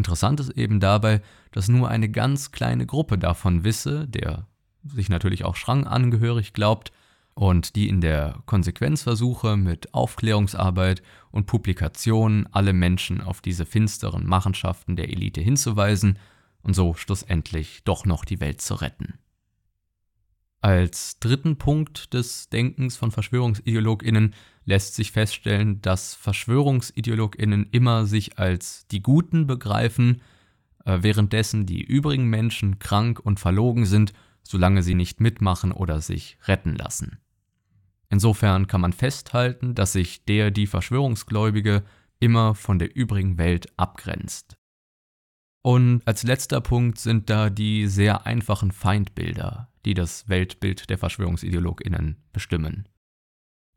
Interessant 0.00 0.40
ist 0.40 0.56
eben 0.56 0.80
dabei, 0.80 1.20
dass 1.52 1.68
nur 1.68 1.90
eine 1.90 2.08
ganz 2.08 2.52
kleine 2.52 2.86
Gruppe 2.86 3.18
davon 3.18 3.64
wisse, 3.64 4.08
der 4.08 4.46
sich 4.82 5.10
natürlich 5.10 5.44
auch 5.44 5.56
Schrang 5.56 5.86
angehörig 5.86 6.54
glaubt, 6.54 6.90
und 7.34 7.76
die 7.76 7.86
in 7.86 8.00
der 8.00 8.38
Konsequenz 8.46 9.02
versuche, 9.02 9.58
mit 9.58 9.92
Aufklärungsarbeit 9.92 11.02
und 11.30 11.44
Publikationen 11.44 12.48
alle 12.50 12.72
Menschen 12.72 13.20
auf 13.20 13.42
diese 13.42 13.66
finsteren 13.66 14.26
Machenschaften 14.26 14.96
der 14.96 15.10
Elite 15.10 15.42
hinzuweisen 15.42 16.18
und 16.62 16.72
so 16.72 16.94
schlussendlich 16.94 17.84
doch 17.84 18.06
noch 18.06 18.24
die 18.24 18.40
Welt 18.40 18.62
zu 18.62 18.76
retten. 18.76 19.18
Als 20.62 21.18
dritten 21.18 21.58
Punkt 21.58 22.14
des 22.14 22.48
Denkens 22.48 22.96
von 22.96 23.10
Verschwörungsideologinnen 23.10 24.34
lässt 24.70 24.94
sich 24.94 25.10
feststellen, 25.10 25.82
dass 25.82 26.14
Verschwörungsideologinnen 26.14 27.66
immer 27.72 28.06
sich 28.06 28.38
als 28.38 28.86
die 28.86 29.02
Guten 29.02 29.46
begreifen, 29.46 30.22
äh, 30.84 30.98
währenddessen 31.02 31.66
die 31.66 31.82
übrigen 31.82 32.30
Menschen 32.30 32.78
krank 32.78 33.20
und 33.20 33.40
verlogen 33.40 33.84
sind, 33.84 34.12
solange 34.42 34.82
sie 34.82 34.94
nicht 34.94 35.20
mitmachen 35.20 35.72
oder 35.72 36.00
sich 36.00 36.38
retten 36.46 36.76
lassen. 36.76 37.18
Insofern 38.08 38.68
kann 38.68 38.80
man 38.80 38.92
festhalten, 38.92 39.74
dass 39.74 39.92
sich 39.92 40.24
der 40.24 40.50
die 40.50 40.66
Verschwörungsgläubige 40.66 41.82
immer 42.20 42.54
von 42.54 42.78
der 42.78 42.94
übrigen 42.94 43.38
Welt 43.38 43.68
abgrenzt. 43.76 44.56
Und 45.62 46.02
als 46.06 46.22
letzter 46.22 46.60
Punkt 46.60 46.98
sind 46.98 47.28
da 47.28 47.50
die 47.50 47.86
sehr 47.86 48.24
einfachen 48.24 48.70
Feindbilder, 48.70 49.68
die 49.84 49.94
das 49.94 50.28
Weltbild 50.28 50.90
der 50.90 50.98
Verschwörungsideologinnen 50.98 52.22
bestimmen. 52.32 52.88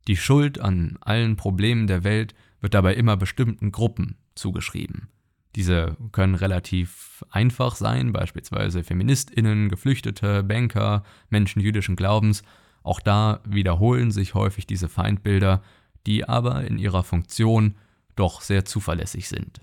Die 0.08 0.18
Schuld 0.18 0.60
an 0.60 0.98
allen 1.02 1.36
Problemen 1.36 1.88
der 1.88 2.04
Welt 2.04 2.36
wird 2.60 2.74
dabei 2.74 2.96
immer 2.96 3.18
bestimmten 3.18 3.72
Gruppen 3.72 4.18
zugeschrieben. 4.36 5.10
Diese 5.56 5.96
können 6.12 6.36
relativ 6.36 7.24
einfach 7.30 7.76
sein, 7.76 8.12
beispielsweise 8.12 8.84
Feministinnen, 8.84 9.70
Geflüchtete, 9.70 10.44
Banker, 10.44 11.04
Menschen 11.30 11.62
jüdischen 11.62 11.96
Glaubens. 11.96 12.44
Auch 12.82 13.00
da 13.00 13.42
wiederholen 13.46 14.12
sich 14.12 14.34
häufig 14.34 14.66
diese 14.66 14.90
Feindbilder, 14.90 15.62
die 16.08 16.28
aber 16.28 16.66
in 16.66 16.80
ihrer 16.80 17.04
Funktion 17.04 17.76
doch 18.16 18.42
sehr 18.42 18.66
zuverlässig 18.66 19.30
sind. 19.30 19.62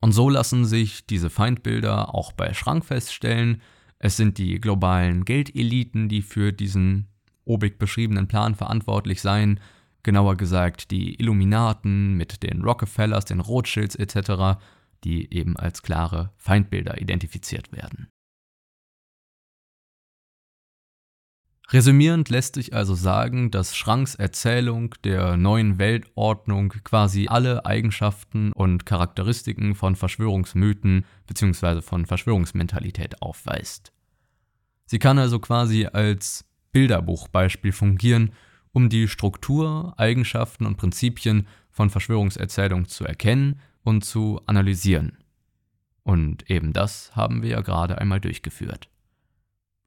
Und 0.00 0.12
so 0.12 0.28
lassen 0.28 0.64
sich 0.64 1.06
diese 1.06 1.30
Feindbilder 1.30 2.14
auch 2.14 2.32
bei 2.32 2.52
Schrank 2.52 2.84
feststellen. 2.84 3.62
Es 3.98 4.16
sind 4.16 4.38
die 4.38 4.60
globalen 4.60 5.24
Geldeliten, 5.24 6.08
die 6.08 6.22
für 6.22 6.52
diesen 6.52 7.08
obig 7.46 7.78
beschriebenen 7.78 8.28
Plan 8.28 8.54
verantwortlich 8.54 9.22
seien, 9.22 9.60
genauer 10.02 10.36
gesagt 10.36 10.90
die 10.90 11.14
Illuminaten 11.18 12.14
mit 12.14 12.42
den 12.42 12.62
Rockefellers, 12.62 13.24
den 13.24 13.40
Rothschilds 13.40 13.96
etc., 13.96 14.60
die 15.04 15.32
eben 15.32 15.56
als 15.56 15.82
klare 15.82 16.32
Feindbilder 16.36 17.00
identifiziert 17.00 17.72
werden. 17.72 18.08
Resümierend 21.70 22.28
lässt 22.28 22.54
sich 22.54 22.74
also 22.74 22.94
sagen, 22.94 23.50
dass 23.50 23.76
Schranks 23.76 24.14
Erzählung 24.14 24.94
der 25.02 25.36
neuen 25.36 25.78
Weltordnung 25.78 26.68
quasi 26.84 27.26
alle 27.26 27.66
Eigenschaften 27.66 28.52
und 28.52 28.86
Charakteristiken 28.86 29.74
von 29.74 29.96
Verschwörungsmythen 29.96 31.04
bzw. 31.26 31.82
von 31.82 32.06
Verschwörungsmentalität 32.06 33.20
aufweist. 33.20 33.92
Sie 34.84 35.00
kann 35.00 35.18
also 35.18 35.40
quasi 35.40 35.86
als 35.86 36.44
Bilderbuchbeispiel 36.76 37.72
fungieren, 37.72 38.32
um 38.70 38.90
die 38.90 39.08
Struktur, 39.08 39.94
Eigenschaften 39.96 40.66
und 40.66 40.76
Prinzipien 40.76 41.46
von 41.70 41.88
Verschwörungserzählungen 41.88 42.84
zu 42.84 43.06
erkennen 43.06 43.60
und 43.82 44.04
zu 44.04 44.42
analysieren. 44.44 45.16
Und 46.02 46.50
eben 46.50 46.74
das 46.74 47.16
haben 47.16 47.40
wir 47.40 47.48
ja 47.48 47.60
gerade 47.62 47.96
einmal 47.96 48.20
durchgeführt. 48.20 48.90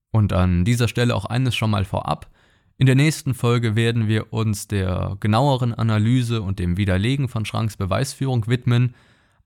Und 0.09 0.33
an 0.33 0.65
dieser 0.65 0.87
Stelle 0.87 1.13
auch 1.15 1.25
eines 1.25 1.55
schon 1.55 1.69
mal 1.69 1.85
vorab. 1.85 2.31
In 2.79 2.87
der 2.87 2.95
nächsten 2.95 3.35
Folge 3.35 3.75
werden 3.75 4.07
wir 4.07 4.33
uns 4.33 4.67
der 4.67 5.15
genaueren 5.19 5.75
Analyse 5.75 6.41
und 6.41 6.57
dem 6.57 6.75
Widerlegen 6.75 7.27
von 7.27 7.45
Schranks 7.45 7.77
Beweisführung 7.77 8.47
widmen, 8.47 8.95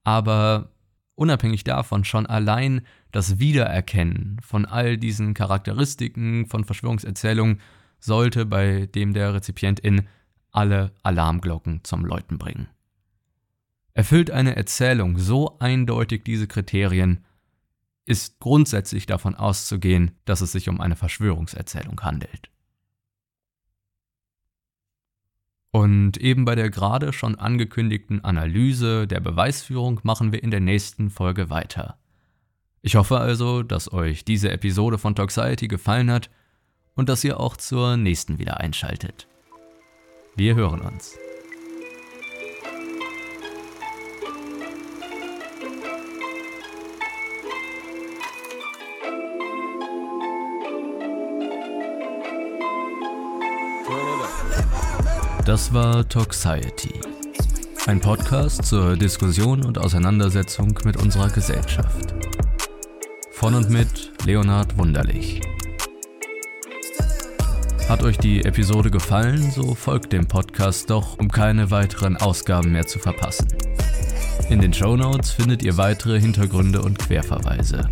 aber 0.05 0.69
unabhängig 1.15 1.63
davon 1.63 2.03
schon 2.03 2.25
allein 2.25 2.81
das 3.11 3.39
Wiedererkennen 3.39 4.39
von 4.41 4.65
all 4.65 4.97
diesen 4.97 5.33
Charakteristiken 5.33 6.47
von 6.47 6.63
Verschwörungserzählungen 6.63 7.61
sollte 7.99 8.45
bei 8.45 8.87
dem 8.87 9.13
der 9.13 9.33
Rezipientin 9.33 10.07
alle 10.51 10.91
Alarmglocken 11.03 11.83
zum 11.83 12.05
Läuten 12.05 12.37
bringen. 12.37 12.67
Erfüllt 13.93 14.31
eine 14.31 14.55
Erzählung 14.55 15.17
so 15.19 15.57
eindeutig 15.59 16.23
diese 16.23 16.47
Kriterien, 16.47 17.23
ist 18.05 18.39
grundsätzlich 18.39 19.05
davon 19.05 19.35
auszugehen, 19.35 20.11
dass 20.25 20.41
es 20.41 20.51
sich 20.51 20.67
um 20.67 20.81
eine 20.81 20.95
Verschwörungserzählung 20.95 22.01
handelt. 22.01 22.49
Und 25.73 26.17
eben 26.17 26.45
bei 26.45 26.53
der 26.53 26.69
gerade 26.69 27.13
schon 27.13 27.33
angekündigten 27.33 28.23
Analyse 28.23 29.07
der 29.07 29.19
Beweisführung 29.19 29.99
machen 30.03 30.31
wir 30.31 30.43
in 30.43 30.51
der 30.51 30.59
nächsten 30.59 31.09
Folge 31.09 31.49
weiter. 31.49 31.97
Ich 32.83 32.95
hoffe 32.95 33.17
also, 33.17 33.63
dass 33.63 33.91
euch 33.91 34.23
diese 34.23 34.51
Episode 34.51 34.99
von 34.99 35.15
Toxiety 35.15 35.67
gefallen 35.67 36.11
hat 36.11 36.29
und 36.93 37.09
dass 37.09 37.23
ihr 37.23 37.39
auch 37.39 37.57
zur 37.57 37.97
nächsten 37.97 38.37
wieder 38.37 38.59
einschaltet. 38.59 39.27
Wir 40.35 40.53
hören 40.53 40.81
uns. 40.81 41.17
Das 55.45 55.73
war 55.73 56.07
Toxiety. 56.07 57.01
Ein 57.85 57.99
Podcast 57.99 58.63
zur 58.63 58.95
Diskussion 58.95 59.65
und 59.65 59.77
Auseinandersetzung 59.77 60.79
mit 60.85 60.95
unserer 60.95 61.29
Gesellschaft. 61.29 62.13
Von 63.31 63.53
und 63.55 63.69
mit 63.69 64.13
Leonhard 64.25 64.77
Wunderlich. 64.77 65.41
Hat 67.89 68.03
euch 68.03 68.17
die 68.19 68.45
Episode 68.45 68.89
gefallen, 68.89 69.51
so 69.51 69.75
folgt 69.75 70.13
dem 70.13 70.27
Podcast 70.27 70.89
doch, 70.89 71.19
um 71.19 71.29
keine 71.29 71.71
weiteren 71.71 72.15
Ausgaben 72.15 72.71
mehr 72.71 72.87
zu 72.87 72.99
verpassen. 72.99 73.49
In 74.49 74.61
den 74.61 74.73
Show 74.73 74.95
Notes 74.95 75.31
findet 75.31 75.61
ihr 75.61 75.75
weitere 75.75 76.21
Hintergründe 76.21 76.81
und 76.81 76.99
Querverweise. 76.99 77.89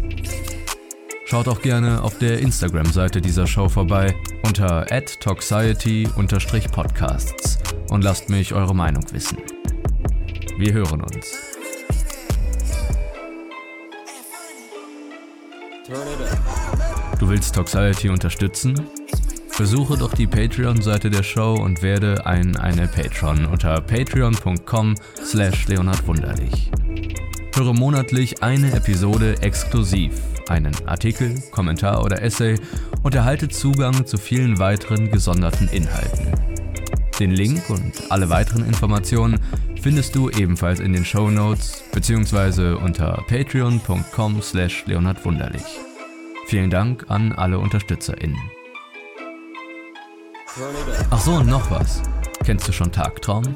Schaut 1.31 1.47
auch 1.47 1.61
gerne 1.61 2.03
auf 2.03 2.17
der 2.17 2.39
Instagram-Seite 2.39 3.21
dieser 3.21 3.47
Show 3.47 3.69
vorbei 3.69 4.13
unter 4.43 4.91
adtoxiety-podcasts 4.91 7.57
und 7.89 8.03
lasst 8.03 8.29
mich 8.29 8.53
eure 8.53 8.75
Meinung 8.75 9.05
wissen. 9.13 9.37
Wir 10.57 10.73
hören 10.73 10.99
uns. 10.99 11.33
Du 17.17 17.29
willst 17.29 17.55
Toxiety 17.55 18.09
unterstützen? 18.09 18.75
Besuche 19.57 19.97
doch 19.97 20.13
die 20.13 20.27
Patreon-Seite 20.27 21.09
der 21.09 21.23
Show 21.23 21.53
und 21.53 21.81
werde 21.81 22.25
ein 22.25 22.57
eine 22.57 22.89
Patron 22.89 23.45
unter 23.45 23.79
patreon.com 23.79 24.95
slash 25.23 25.69
leonardwunderlich. 25.69 26.69
Höre 27.55 27.73
monatlich 27.73 28.43
eine 28.43 28.73
Episode 28.73 29.41
exklusiv 29.41 30.11
einen 30.51 30.75
Artikel, 30.87 31.41
Kommentar 31.51 32.03
oder 32.03 32.21
Essay 32.21 32.59
und 33.03 33.15
erhalte 33.15 33.49
Zugang 33.49 34.05
zu 34.05 34.17
vielen 34.17 34.59
weiteren 34.59 35.09
gesonderten 35.09 35.67
Inhalten. 35.69 36.27
Den 37.19 37.31
Link 37.31 37.69
und 37.69 37.93
alle 38.09 38.29
weiteren 38.29 38.65
Informationen 38.65 39.39
findest 39.81 40.15
du 40.15 40.29
ebenfalls 40.29 40.79
in 40.79 40.93
den 40.93 41.05
Show 41.05 41.29
Notes 41.29 41.83
bzw. 41.93 42.73
unter 42.73 43.23
patreon.com 43.27 44.41
slash 44.41 44.85
leonardwunderlich. 44.85 45.65
Vielen 46.47 46.69
Dank 46.69 47.05
an 47.09 47.31
alle 47.31 47.59
UnterstützerInnen. 47.59 48.37
Ach 51.09 51.21
so, 51.21 51.31
und 51.35 51.47
noch 51.47 51.71
was. 51.71 52.01
Kennst 52.43 52.67
du 52.67 52.73
schon 52.73 52.91
Tagtraum? 52.91 53.55